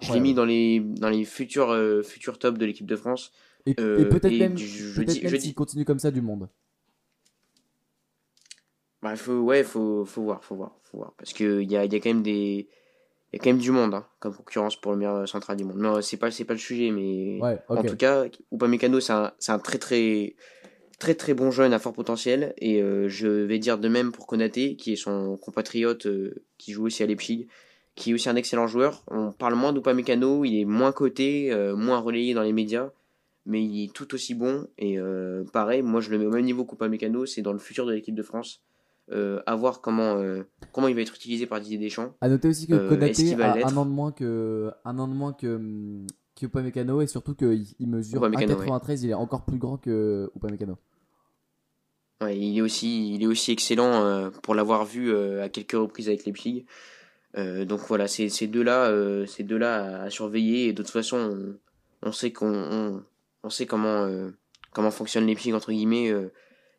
[0.02, 3.32] je l'ai mis dans les, dans les futurs, futurs top de l'équipe de France.
[3.66, 6.50] Et, et peut-être même, je- dis- même je dis- continue comme ça du monde.
[9.02, 11.12] Bah, faut, ouais, faut, faut voir, faut voir, faut voir.
[11.18, 12.68] Parce qu'il y a, y a quand même des.
[13.34, 15.64] Il y a quand même du monde, hein, comme concurrence pour le meilleur central du
[15.64, 15.78] monde.
[15.78, 17.40] Non, c'est pas, c'est pas le sujet, mais.
[17.42, 20.36] Ouais, En tout cas, Upamecano, c'est un, c'est un très très
[21.00, 24.28] très très bon jeune à fort potentiel et euh, je vais dire de même pour
[24.28, 27.48] Konaté qui est son compatriote euh, qui joue aussi à Leipzig
[27.96, 29.02] qui est aussi un excellent joueur.
[29.08, 32.90] On parle moins d'Upamecano, il est moins coté, euh, moins relayé dans les médias,
[33.44, 36.44] mais il est tout aussi bon et euh, pareil, moi je le mets au même
[36.44, 38.62] niveau qu'Upamecano, c'est dans le futur de l'équipe de France.
[39.12, 42.14] Euh, à voir comment euh, comment il va être utilisé par Didier Deschamps.
[42.22, 45.12] À noter aussi que Euh, Konaté a un an de moins que un an de
[45.12, 49.04] moins que hum, que Upamecano et surtout qu'il il mesure Upamecano, 1,93.
[49.04, 50.78] Il est encore plus grand que Upamecano.
[52.22, 56.24] Ouais, il est aussi, il est aussi excellent pour l'avoir vu à quelques reprises avec
[56.24, 56.64] Leipzig.
[57.36, 58.90] Euh, donc voilà, ces, ces deux-là,
[59.26, 60.68] ces deux-là à, surveiller.
[60.68, 61.18] Et de toute façon,
[62.02, 63.02] on, on sait qu'on, on,
[63.42, 64.08] on sait comment,
[64.72, 66.10] comment fonctionne Leipzig entre guillemets.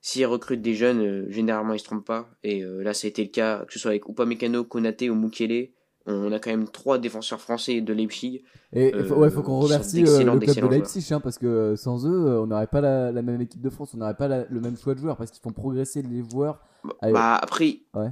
[0.07, 2.29] S'ils recrutent des jeunes, euh, généralement ils se trompent pas.
[2.43, 5.15] Et euh, là, ça a été le cas, que ce soit avec Upamecano, Konaté ou
[5.15, 5.69] Mukele.
[6.05, 8.43] On a quand même trois défenseurs français de Leipzig.
[8.71, 12.05] Et Euh, faut- ouais, faut qu'on remercie le club de Leipzig, hein, parce que sans
[12.05, 14.61] eux, on n'aurait pas la, la même équipe de France, on n'aurait pas la- le
[14.61, 16.59] même choix de joueurs, parce qu'ils font progresser les joueurs.
[16.83, 17.79] Bah, bah, après.
[17.95, 18.09] Ouais.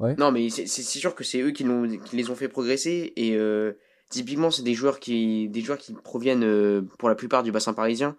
[0.00, 0.16] Ouais.
[0.18, 1.64] Non, mais c'est sûr que c'est eux qui,
[2.12, 3.12] les ont fait progresser.
[3.14, 3.74] Et euh,
[4.10, 7.72] typiquement, c'est des joueurs qui, des joueurs qui proviennent euh, pour la plupart du bassin
[7.74, 8.16] parisien.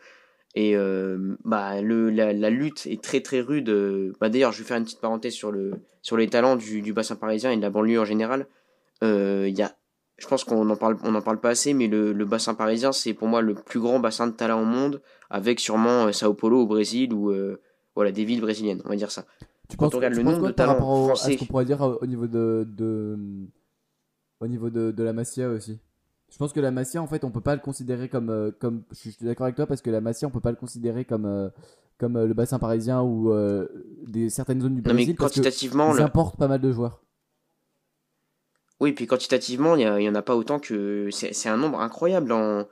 [0.59, 3.69] Et euh, bah, le, la, la lutte est très très rude.
[4.19, 6.93] Bah, D'ailleurs, je vais faire une petite parenthèse sur, le, sur les talents du, du
[6.93, 8.47] bassin parisien et de la banlieue en général.
[9.03, 9.75] Euh, y a,
[10.17, 12.91] je pense qu'on n'en parle, on en parle pas assez, mais le, le bassin parisien,
[12.91, 14.99] c'est pour moi le plus grand bassin de talent au monde,
[15.29, 17.61] avec sûrement euh, Sao Paulo au Brésil ou euh,
[17.93, 19.25] voilà, des villes brésiliennes, on va dire ça.
[19.69, 21.15] Tu Quand penses, on regarde tu le nombre quoi de par talents rapport au- à
[21.15, 23.15] français- ce qu'on pourrait dire au niveau de, de
[24.39, 25.77] au niveau de, de la Masia aussi?
[26.29, 28.83] Je pense que la Masia, en fait, on peut pas le considérer comme euh, comme.
[28.91, 31.25] Je suis d'accord avec toi parce que la Masia, on peut pas le considérer comme
[31.25, 31.49] euh,
[31.97, 33.67] comme euh, le bassin parisien ou euh,
[34.07, 37.01] des certaines zones du Non, mais Brésil parce que quantitativement, importent pas mal de joueurs.
[38.79, 41.09] Oui, puis quantitativement, il y, a- il y en a pas autant que.
[41.11, 42.65] C'est c'est un nombre incroyable en.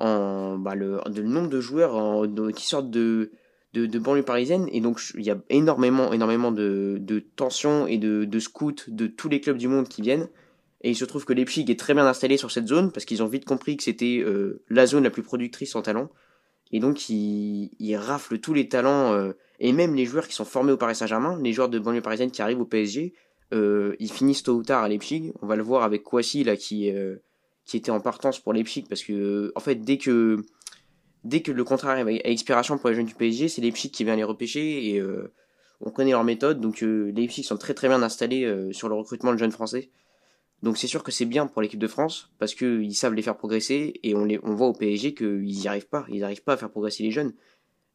[0.00, 3.30] en bah, le, de- le nombre de joueurs en- de- qui sortent de,
[3.74, 4.66] de, de banlieue parisienne.
[4.72, 9.06] Et donc, il y a énormément, énormément de, de tensions et de, de scouts de
[9.06, 10.28] tous les clubs du monde qui viennent.
[10.84, 13.22] Et il se trouve que Leipzig est très bien installé sur cette zone parce qu'ils
[13.22, 16.10] ont vite compris que c'était euh, la zone la plus productrice en talent.
[16.72, 17.98] Et donc, ils, ils
[18.42, 21.54] tous les talents euh, et même les joueurs qui sont formés au Paris Saint-Germain, les
[21.54, 23.14] joueurs de banlieue parisienne qui arrivent au PSG,
[23.54, 25.32] euh, ils finissent tôt ou tard à Leipzig.
[25.40, 26.90] On va le voir avec Kouassi là qui
[27.72, 30.36] était en partance pour Leipzig parce que en fait dès que
[31.22, 34.04] dès que le contrat arrive à expiration pour les jeunes du PSG, c'est Leipzig qui
[34.04, 35.02] vient les repêcher et
[35.80, 36.60] on connaît leur méthode.
[36.60, 39.90] Donc Leipzig sont très très bien installés sur le recrutement de jeunes français.
[40.62, 43.22] Donc c'est sûr que c'est bien pour l'équipe de France parce que ils savent les
[43.22, 46.42] faire progresser et on les on voit au PSG qu'ils y arrivent pas, ils arrivent
[46.44, 47.32] pas à faire progresser les jeunes.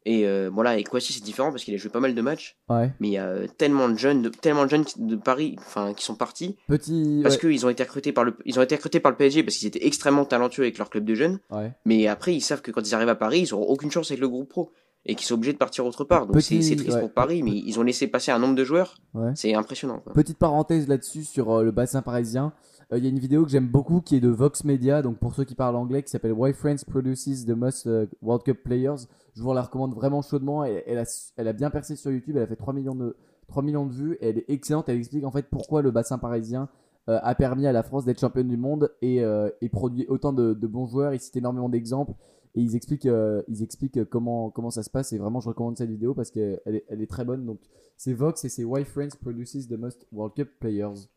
[0.06, 2.22] Et euh, bon là avec Kouassi c'est différent parce qu'il a joué pas mal de
[2.22, 2.90] matchs, Ouais.
[3.02, 6.06] mais il y a tellement de jeunes, de, tellement de jeunes de Paris, enfin qui
[6.06, 7.20] sont partis Petit.
[7.22, 7.42] parce ouais.
[7.42, 9.68] qu'ils ont été recrutés par le ils ont été recrutés par le PSG parce qu'ils
[9.68, 11.74] étaient extrêmement talentueux avec leur club de jeunes Ouais.
[11.86, 14.22] mais après ils savent que quand ils arrivent à Paris ils auront aucune chance avec
[14.22, 14.72] le groupe pro
[15.06, 17.02] et qu'ils sont obligés de partir autre part donc Petit- c'est triste ouais.
[17.02, 19.32] pour Paris mais ils ont laissé passer un nombre de joueurs Ouais.
[19.36, 20.14] c'est impressionnant quoi.
[20.14, 22.54] Petite parenthèse là-dessus sur euh, le bassin parisien.
[22.92, 25.18] Euh, Il y a une vidéo que j'aime beaucoup qui est de Vox Media, donc
[25.20, 28.64] pour ceux qui parlent anglais, qui s'appelle Why France Produces the Most euh, World Cup
[28.64, 29.06] Players.
[29.36, 30.64] Je vous la recommande vraiment chaudement.
[30.66, 31.06] Elle, elle a,
[31.38, 33.16] elle a bien percé sur YouTube, elle a fait 3 millions de,
[33.48, 34.90] 3 millions de vues et elle est excellente.
[34.90, 36.68] Elle explique en fait pourquoi le bassin parisien
[37.08, 39.24] a permis à la France d'être championne du monde et,
[39.62, 41.12] et produit autant de, de, bons joueurs.
[41.14, 42.14] Ils citent énormément d'exemples
[42.56, 43.08] et ils expliquent,
[43.48, 45.14] ils expliquent comment, comment ça se passe.
[45.14, 47.46] Et vraiment, je recommande cette vidéo parce qu'elle est, elle est très bonne.
[47.46, 47.60] Donc,
[47.98, 51.08] c'est Vox et c'est Why France Produces the Most World Cup Players.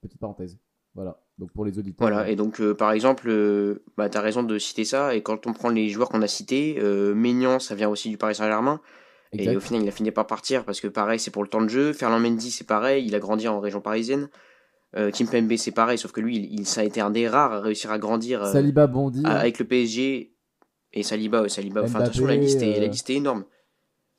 [0.00, 0.58] Petite parenthèse.
[0.94, 2.08] Voilà, donc pour les auditeurs.
[2.08, 3.28] Voilà, et donc par exemple,
[3.96, 6.28] bah, tu as raison de citer ça, et quand on prend les joueurs qu'on a
[6.28, 8.80] cités, euh, ça vient aussi du Paris Saint-Germain,
[9.38, 11.62] et au final, il a fini par partir parce que pareil, c'est pour le temps
[11.62, 11.92] de jeu.
[11.92, 14.28] Ferland Mendy, c'est pareil, il a grandi en région parisienne.
[14.96, 17.52] Euh, Kim Pembe, c'est pareil, sauf que lui, il, ça a été un des rares
[17.52, 20.33] à réussir à grandir euh, Saliba Bondi, avec le PSG.
[20.94, 23.44] Et Saliba, Saliba enfin, de toute façon, la liste, est, la liste est énorme.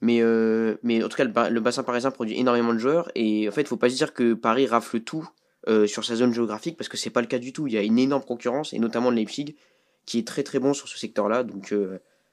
[0.01, 3.09] Mais, euh, mais en tout cas, le, bassin parisien produit énormément de joueurs.
[3.15, 5.27] Et en fait, il faut pas se dire que Paris rafle tout
[5.67, 7.65] euh, sur sa zone géographique parce que c'est pas le cas du tout.
[7.65, 9.55] Il y a une énorme concurrence, et notamment le Leipzig,
[10.05, 11.43] qui est très très bon sur ce secteur-là.
[11.43, 11.73] Donc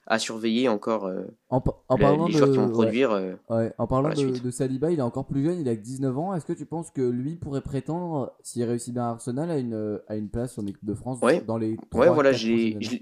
[0.07, 3.13] à surveiller encore euh, en, parlant les, joueurs qui vont produire.
[3.13, 3.35] Euh,
[3.79, 6.35] en parlant de, Saliba, il est encore plus jeune, il a que 19 ans.
[6.35, 10.01] Est-ce que tu penses que lui pourrait prétendre, s'il réussit bien à Arsenal, à une,
[10.09, 12.99] à une place en équipe de France dans les Ouais, voilà, je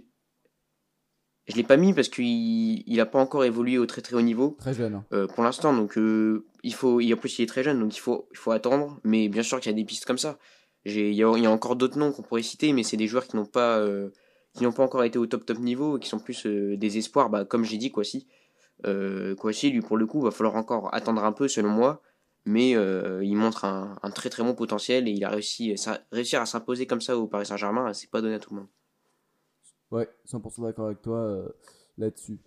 [1.50, 4.22] je l'ai pas mis parce qu'il il a pas encore évolué au très très haut
[4.22, 4.56] niveau.
[4.58, 4.94] Très jeune.
[4.94, 5.04] Hein.
[5.12, 8.28] Euh, pour l'instant, donc il faut, en plus il est très jeune, donc il faut,
[8.32, 8.98] il faut attendre.
[9.04, 10.38] Mais bien sûr qu'il y a des pistes comme ça.
[10.86, 13.06] Il y, a, il y a encore d'autres noms qu'on pourrait citer, mais c'est des
[13.06, 13.84] joueurs qui n'ont pas
[14.54, 16.98] qui n'ont pas encore été au top top niveau et qui sont plus euh, des
[16.98, 18.26] espoirs, bah, comme j'ai dit, Kwasi.
[18.86, 22.02] Euh, Kwasi, lui, pour le coup, va falloir encore attendre un peu, selon moi,
[22.44, 26.00] mais euh, il montre un, un, très très bon potentiel et il a réussi, ça,
[26.10, 28.68] réussir à s'imposer comme ça au Paris Saint-Germain, c'est pas donné à tout le monde.
[29.90, 31.48] Ouais, 100% d'accord avec toi euh,
[31.98, 32.38] là-dessus.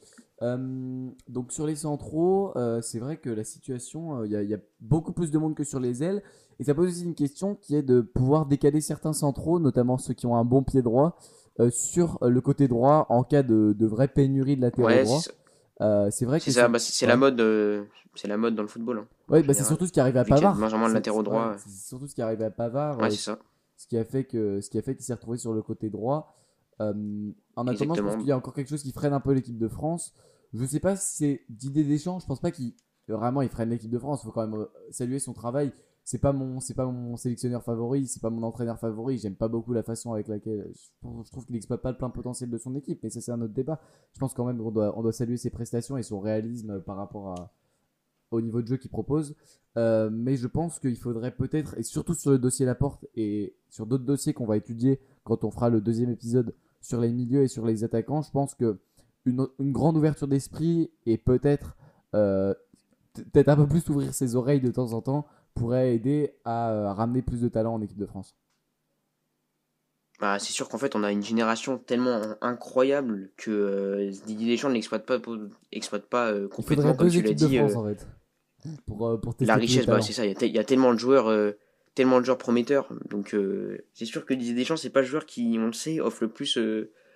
[0.42, 5.32] donc sur les centraux, c'est vrai que la situation, il y, y, a beaucoup plus
[5.32, 6.24] de monde que sur les ailes.
[6.60, 10.14] Et ça pose aussi une question qui est de pouvoir décaler certains centraux, notamment ceux
[10.14, 11.18] qui ont un bon pied droit,
[11.60, 15.22] euh, sur le côté droit en cas de, de vraie pénurie de latéral droit.
[15.82, 17.84] Euh, c'est vrai que c'est bah, c'est la mode euh,
[18.16, 20.24] c'est la mode dans le football hein, ouais bah c'est surtout ce qui arrive à
[20.24, 23.40] Pavard le latéraux droit c'est surtout ce qui arrive à Pavard ouais, c'est ça.
[23.76, 25.90] ce qui a fait que ce qui a fait qu'il s'est retrouvé sur le côté
[25.90, 26.36] droit
[27.56, 29.58] en attendant je pense qu'il y a encore quelque chose qui freine un peu l'équipe
[29.58, 30.14] de France.
[30.54, 32.74] Je sais pas si c'est d'idée d'échange je pense pas qu'il
[33.08, 34.22] vraiment il freine l'équipe de France.
[34.24, 35.72] Il faut quand même saluer son travail.
[36.06, 39.18] C'est pas mon c'est pas mon sélectionneur favori c'est pas mon entraîneur favori.
[39.18, 42.50] J'aime pas beaucoup la façon avec laquelle je, trouve qu'il exploite pas le plein potentiel
[42.50, 43.80] de son équipe mais ça c'est un autre débat.
[44.14, 46.98] Je pense quand même qu'on doit on doit saluer ses prestations et son réalisme par
[46.98, 47.52] rapport à
[48.34, 49.36] au niveau de jeu qu'il propose.
[49.76, 53.88] Euh, mais je pense qu'il faudrait peut-être et surtout sur le dossier Laporte et sur
[53.88, 56.54] d'autres dossiers qu'on va étudier quand on fera le deuxième épisode
[56.84, 58.80] sur les milieux et sur les attaquants je pense que
[59.26, 61.76] une, une grande ouverture d'esprit et peut-être
[62.14, 62.54] euh,
[63.32, 65.26] peut-être un peu plus ouvrir ses oreilles de temps en temps
[65.56, 68.36] pourrait aider à, euh, ramener plus de talent en équipe de France
[70.20, 74.70] bah, c'est sûr qu'en fait, on a une génération tellement incroyable que euh, Didier Deschamps
[74.70, 75.18] ne l'exploite pas,
[75.72, 77.58] exploite pas euh, complètement, comme tu l'as dit.
[77.58, 78.08] France, en fait,
[78.86, 80.26] pour, pour la richesse, bah, c'est ça.
[80.26, 81.28] Il y, a tellement de joueurs,
[81.96, 82.90] tellement de joueurs prometteurs.
[83.10, 83.36] Donc,
[83.94, 86.30] c'est sûr que Didier Deschamps, c'est pas le joueur qui, on le sait, offre le
[86.30, 86.58] plus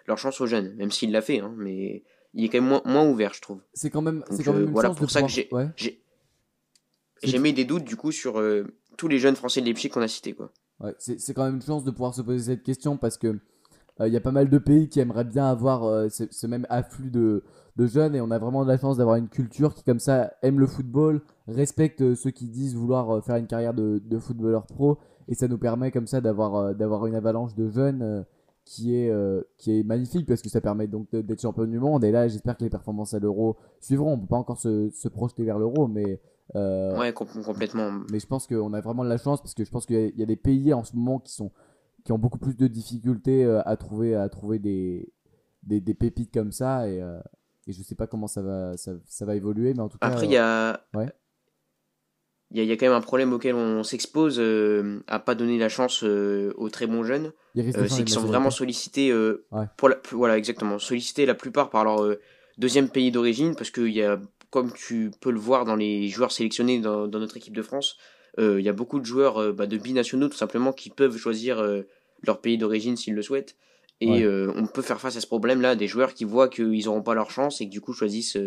[0.08, 1.40] leur chance aux jeunes, même s'il l'a fait.
[1.40, 2.04] Hein, mais
[2.34, 3.62] il est quand même moins, moins ouvert, je trouve.
[3.74, 5.50] C'est quand même, c'est quand même une voilà, pour ça que j'ai,
[7.24, 8.66] j'ai mis des doutes du coup sur euh,
[8.98, 10.34] tous les jeunes français de Leipzig qu'on a cités.
[10.34, 10.52] Quoi.
[10.80, 13.42] Ouais, c'est quand même une chance de pouvoir se poser cette question parce que euh,
[14.06, 17.10] il y a pas mal de pays qui aimeraient bien avoir euh, ce, même afflux
[17.10, 17.44] de,
[17.76, 20.34] de, jeunes et on a vraiment de la chance d'avoir une culture qui comme ça
[20.42, 24.98] aime le football, respecte ceux qui disent vouloir faire une carrière de, de footballeur pro
[25.28, 28.26] et ça nous permet comme ça d'avoir d'avoir une avalanche de jeunes
[28.66, 29.14] qui est
[29.58, 32.58] qui est magnifique parce que ça permet donc d'être champion du monde et là j'espère
[32.58, 35.88] que les performances à l'euro suivront on peut pas encore se, se projeter vers l'euro
[35.88, 36.20] mais
[36.56, 37.92] euh, ouais, complètement.
[38.12, 40.24] Mais je pense qu'on a vraiment de la chance parce que je pense qu'il y,
[40.24, 41.52] a des pays en ce moment qui sont
[42.08, 45.14] qui ont beaucoup plus de difficultés euh, à trouver à trouver des
[45.64, 47.20] des, des pépites comme ça et, euh,
[47.68, 50.08] et je sais pas comment ça va ça, ça va évoluer mais en tout cas
[50.08, 51.10] après il y a ouais.
[52.52, 54.42] il y, a, y a quand même un problème auquel on s'expose
[55.08, 57.34] à pas donner la chance aux très bons jeunes.
[57.56, 59.12] C'est qu'ils sont vraiment sollicités
[59.76, 60.80] pour la, voilà exactement.
[60.80, 62.16] Sollicités la plupart par leur
[62.58, 64.18] deuxième pays d'origine parce qu'il y a
[64.50, 67.98] comme tu peux le voir dans les joueurs sélectionnés dans, notre équipe de France,
[68.40, 71.18] euh, il y a beaucoup de joueurs euh, bah, de binationaux tout simplement qui peuvent
[71.18, 71.84] choisir euh,
[72.26, 73.56] leur pays d'origine s'ils le souhaitent.
[74.00, 77.16] Et on peut faire face à ce problème-là, des joueurs qui voient qu'ils n'auront pas
[77.16, 78.38] leur chance et que du coup choisissent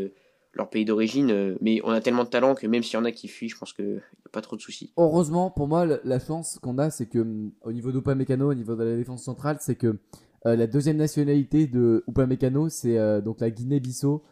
[0.53, 1.57] leur pays d'origine.
[1.61, 3.59] mais on a tellement de talent que même s'il y en a qui fuient, je
[3.59, 4.93] pense qu'il n'y a pas trop de soucis.
[4.97, 8.77] Heureusement, pour moi, la chance qu'on a, c'est que hum, au niveau d'Upamecano, au niveau
[8.77, 9.99] de la défense centrale, c'est que
[10.45, 14.23] la deuxième nationalité de Upamecano, c'est donc la Guinée-Bissau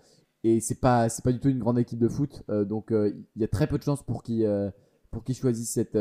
[0.45, 3.13] et c'est pas c'est pas du tout une grande équipe de foot euh, donc euh,
[3.37, 4.71] il y a très peu de chances pour qu'il euh,
[5.11, 5.97] pour qu'il choisisse cette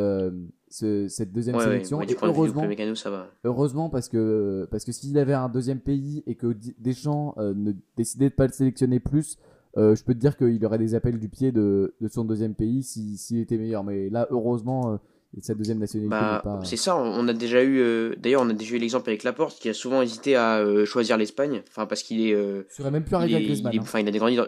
[0.70, 2.64] cette deuxième sélection et heureusement
[2.96, 3.28] ça va.
[3.46, 8.30] heureusement parce que parce que s'il avait un deuxième pays et que Deschamps ne décidait
[8.30, 9.38] de pas le sélectionner plus
[9.78, 12.84] je peux te dire qu'il aurait des appels du pied de, de son deuxième pays
[12.84, 15.00] s'il était meilleur mais là heureusement
[15.38, 16.64] et sa deuxième nationalité Bah, n'est pas.
[16.66, 19.60] c'est ça, on a déjà eu, euh, d'ailleurs, on a déjà eu l'exemple avec Laporte
[19.60, 22.92] qui a souvent hésité à euh, choisir l'Espagne, enfin parce qu'il est, euh, Il serait
[22.92, 23.72] même plus arrivé est- hein.
[23.82, 24.48] enfin il a des grandi dans,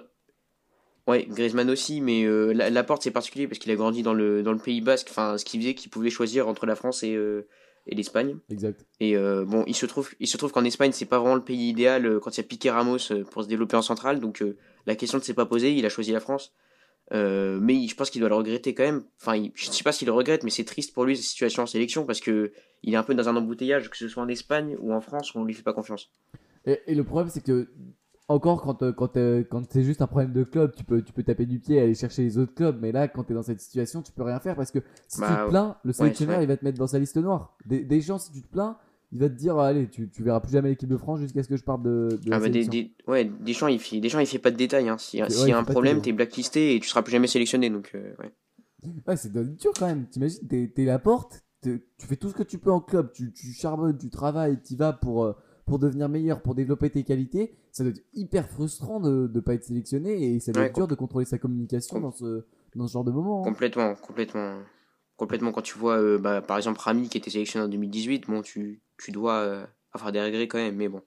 [1.09, 4.43] ouais, Griezmann aussi, mais euh, La- Laporte c'est particulier parce qu'il a grandi dans le
[4.43, 7.15] dans le Pays Basque, enfin ce qui faisait qu'il pouvait choisir entre la France et
[7.15, 7.47] euh,
[7.87, 8.37] et l'Espagne.
[8.49, 8.85] Exact.
[8.99, 11.43] Et euh, bon, il se trouve, il se trouve qu'en Espagne, c'est pas vraiment le
[11.43, 12.99] pays idéal euh, quand il y a Piqué Ramos
[13.31, 14.19] pour se développer en centrale.
[14.19, 14.43] Donc
[14.85, 15.73] la question ne s'est pas posée.
[15.73, 16.53] Il a choisi la France.
[17.11, 19.03] Mais il- je pense qu'il doit le regretter quand même.
[19.19, 21.63] Enfin, il- je sais pas s'il le regrette, mais c'est triste pour lui cette situation
[21.63, 22.51] en sélection parce que
[22.83, 25.33] il est un peu dans un embouteillage, que ce soit en Espagne ou en France,
[25.33, 26.11] où on lui fait pas confiance.
[26.65, 27.69] Et, et le problème, c'est que
[28.29, 31.11] encore quand, euh, quand, euh, quand c'est juste un problème de club, tu peux, tu
[31.11, 32.77] peux taper du pied et aller chercher les autres clubs.
[32.79, 35.19] Mais là, quand tu es dans cette situation, tu peux rien faire parce que si
[35.19, 37.57] Bah, tu te plains, le sélectionneur il va te mettre dans sa liste noire.
[37.65, 38.77] Des, des gens, si tu te plains,
[39.11, 41.49] il va te dire allez, tu, tu verras plus jamais l'équipe de France jusqu'à ce
[41.49, 44.27] que je parte de, de Ah bah, des, des, ouais, Deschamps, il fait, Deschamps, il
[44.27, 44.87] fait pas de détails.
[44.89, 44.99] Hein.
[44.99, 47.71] S'il y a, Ouais, y un problème, t'es blacklisté et tu seras plus jamais sélectionné.
[47.71, 48.31] Donc, euh, ouais.
[49.07, 50.05] Ouais, c'est dur quand même.
[50.07, 53.47] T'imagines, t'es, la porte, tu fais tout ce que tu peux en club, tu, tu
[53.53, 55.35] charbonnes, tu travailles, tu vas pour,
[55.69, 57.53] pour devenir meilleur, pour développer tes qualités.
[57.71, 60.75] Ça doit être hyper frustrant de ne pas être sélectionné et ça doit Ouais, être
[60.75, 62.43] dur de contrôler sa communication com- dans ce,
[62.75, 63.41] dans ce genre de moment.
[63.41, 63.45] hein.
[63.45, 64.59] Complètement, complètement.
[65.17, 68.41] Complètement, quand tu vois, euh, bah, par exemple, Rami qui était sélectionné en 2018, bon,
[68.41, 71.01] tu, tu dois euh, avoir des regrets quand même, mais bon.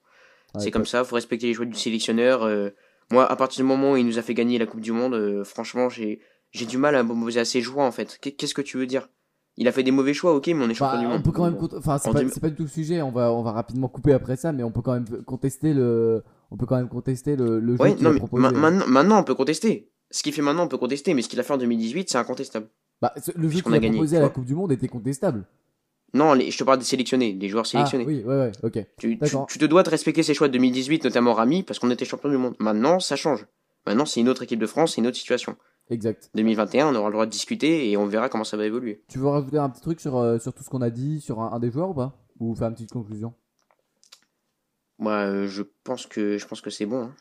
[0.55, 2.43] Ouais, c'est comme ça, faut respecter les choix du sélectionneur.
[2.43, 2.71] euh,
[3.11, 5.45] moi, à partir du moment où il nous a fait gagner la Coupe du Monde,
[5.45, 6.21] franchement, j'ai
[6.53, 8.19] j'ai du mal à me poser à ses choix, en fait.
[8.21, 9.09] Qu'est- Qu'est-ce que tu veux dire?
[9.59, 11.23] Il a fait des mauvais choix, ok, mais on est champion Bah, du on monde.
[11.25, 13.03] peut quand même, enfin, c'est pas, du tout le sujet.
[13.03, 16.23] On va, on va rapidement couper après ça, mais on peut quand même contester le,
[16.51, 18.43] on peut quand même contester le, le jeu Ouais, qu'il non, a mais proposé.
[18.43, 18.53] ma- hein.
[18.53, 19.91] maintenant, maintenant, on peut contester.
[20.11, 22.19] Ce qu'il fait maintenant, on peut contester, mais ce qu'il a fait en 2018, c'est
[22.19, 22.67] incontestable.
[23.03, 24.29] Bah, ce- le jeu qu'il a a gagné, proposé à la.
[24.31, 25.45] Coupe du Monde était contestable.
[26.15, 28.05] Non, les- je te parle des sélectionnés, des joueurs Ah, sélectionnés.
[28.07, 28.79] oui, ouais, ouais, ok.
[28.99, 32.05] Tu, tu, te dois de respecter ses choix de 2018, notamment Rami, parce qu'on était
[32.05, 32.55] champion du monde.
[32.59, 33.47] Maintenant, ça change.
[33.87, 35.57] Maintenant, c'est une autre équipe de France, c'est une autre situation.
[35.91, 36.31] Exact.
[36.35, 39.03] 2021, on aura le droit de discuter et on verra comment ça va évoluer.
[39.09, 41.41] Tu veux rajouter un petit truc sur, euh, sur tout ce qu'on a dit sur
[41.41, 42.19] un, un des joueurs ou pas?
[42.41, 43.35] Ou faire une petite conclusion?
[44.99, 47.03] Moi, euh, je pense que je pense que c'est bon.
[47.05, 47.15] hein.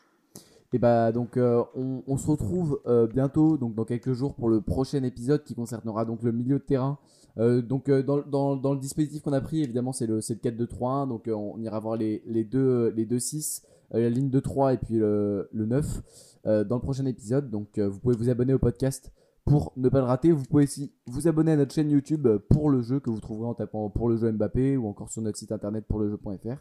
[0.72, 2.80] Et bah donc euh, on, on se retrouve
[3.12, 6.64] bientôt, donc dans quelques jours pour le prochain épisode qui concernera donc le milieu de
[6.64, 6.98] terrain.
[7.36, 11.28] Donc dans, dans, dans le dispositif qu'on a pris, évidemment c'est le, le 4-2-3-1, donc
[11.28, 14.78] on ira voir les, les deux les deux 6, euh, la ligne de 3 et
[14.78, 16.02] puis le, le 9
[16.46, 17.50] euh, dans le prochain épisode.
[17.50, 19.12] Donc euh, vous pouvez vous abonner au podcast
[19.44, 20.32] pour ne pas le rater.
[20.32, 23.20] Vous pouvez aussi vous abonner à notre chaîne YouTube euh, pour le jeu que vous
[23.20, 26.10] trouverez en tapant pour le jeu Mbappé ou encore sur notre site internet pour le
[26.10, 26.56] jeu.fr.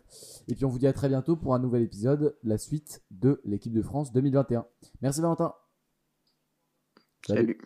[0.47, 3.41] Et puis on vous dit à très bientôt pour un nouvel épisode, la suite de
[3.43, 4.65] l'équipe de France 2021.
[5.01, 5.53] Merci Valentin.
[7.27, 7.57] Salut.